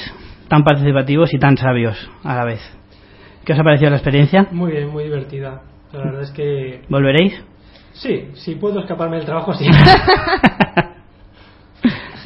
[0.47, 2.61] tan participativos y tan sabios a la vez.
[3.45, 4.47] ¿Qué os ha parecido la experiencia?
[4.51, 5.61] Muy bien, muy divertida.
[5.93, 7.33] La verdad es que ¿Volveréis?
[7.93, 9.65] sí, si puedo escaparme del trabajo, sí.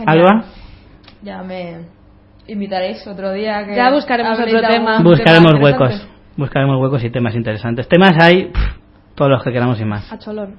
[0.05, 0.45] ¿Alba?
[1.22, 1.86] Ya me
[2.47, 3.66] invitaréis otro día.
[3.66, 5.01] Que Ya buscaremos otro tema.
[5.01, 6.07] Buscaremos tema huecos.
[6.36, 7.88] Buscaremos huecos y temas interesantes.
[7.88, 8.78] Temas hay pff,
[9.16, 10.12] todos los que queramos y más.
[10.12, 10.55] A cholón.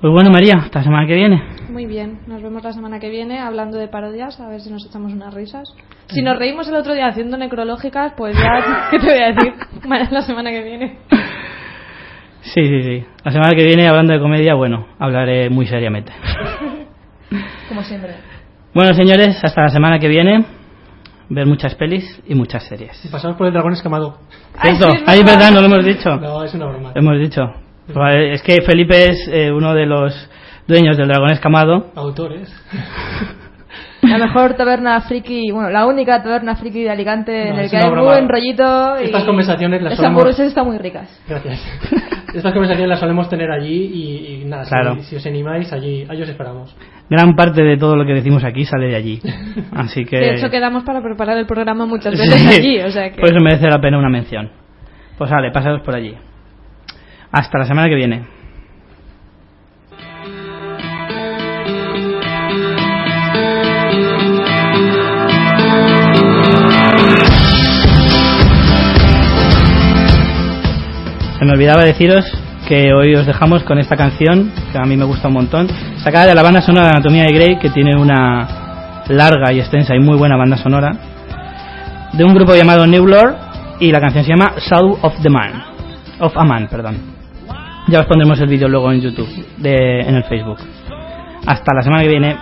[0.00, 1.42] Pues bueno, María, hasta la semana que viene.
[1.70, 4.84] Muy bien, nos vemos la semana que viene hablando de parodias, a ver si nos
[4.86, 5.68] echamos unas risas.
[6.08, 9.54] Si nos reímos el otro día haciendo necrológicas, pues ya, ¿qué te voy a decir?
[10.10, 10.98] La semana que viene.
[12.44, 13.04] Sí, sí, sí.
[13.24, 16.12] La semana que viene, hablando de comedia, bueno, hablaré muy seriamente.
[17.68, 18.14] Como siempre.
[18.74, 20.44] Bueno, señores, hasta la semana que viene.
[21.30, 23.02] Ver muchas pelis y muchas series.
[23.04, 24.18] Y pasamos por el dragón escamado.
[24.60, 24.88] ¿Cierto?
[24.88, 25.50] es Ahí, verdad.
[25.52, 26.16] no lo hemos dicho.
[26.16, 26.92] No, es una broma.
[26.94, 27.42] Lo hemos dicho.
[28.32, 30.28] Es que Felipe es eh, uno de los
[30.66, 31.90] dueños del dragón escamado.
[31.96, 32.54] Autores.
[34.08, 37.70] La mejor taberna friki, bueno, la única taberna friki de Alicante en No, el es
[37.70, 38.02] que hay broma.
[38.12, 39.00] buen rollito.
[39.00, 41.08] y Estas conversaciones las solemos- hamburguesas están muy ricas.
[41.28, 41.60] Gracias.
[42.34, 44.96] Estas conversaciones las solemos tener allí y, y nada, si- Claro.
[45.02, 46.76] si, os animáis, allí, allí os esperamos.
[47.08, 49.20] Gran parte de todo lo que decimos aquí sale de allí.
[49.72, 50.16] Así que.
[50.18, 52.60] De hecho, quedamos para preparar el programa muchas veces Sí.
[52.60, 53.20] allí, o sea que...
[53.20, 54.50] Por eso merece la pena una mención.
[55.16, 56.14] Pues vale, pasaros por allí.
[57.30, 58.26] Hasta la semana que viene.
[71.44, 72.24] Se me olvidaba deciros
[72.66, 75.68] que hoy os dejamos con esta canción, que a mí me gusta un montón,
[75.98, 79.94] sacada de la banda sonora de Anatomía de Grey, que tiene una larga y extensa
[79.94, 80.92] y muy buena banda sonora,
[82.14, 83.36] de un grupo llamado New Lord,
[83.78, 85.64] y la canción se llama Soul of the Man.
[86.18, 86.96] Of a Man, perdón.
[87.88, 89.28] Ya os pondremos el vídeo luego en YouTube,
[89.58, 90.60] de, en el Facebook.
[91.44, 92.36] Hasta la semana que viene.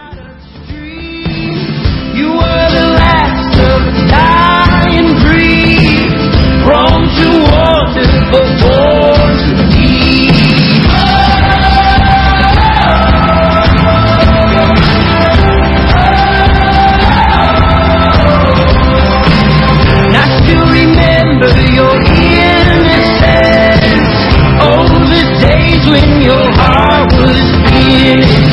[2.15, 5.42] You were the last of dying
[6.65, 7.29] prone to
[8.31, 9.53] but born to
[20.15, 21.95] I still remember your
[22.31, 23.33] innocence.
[24.63, 28.52] Oh, the days when your heart was.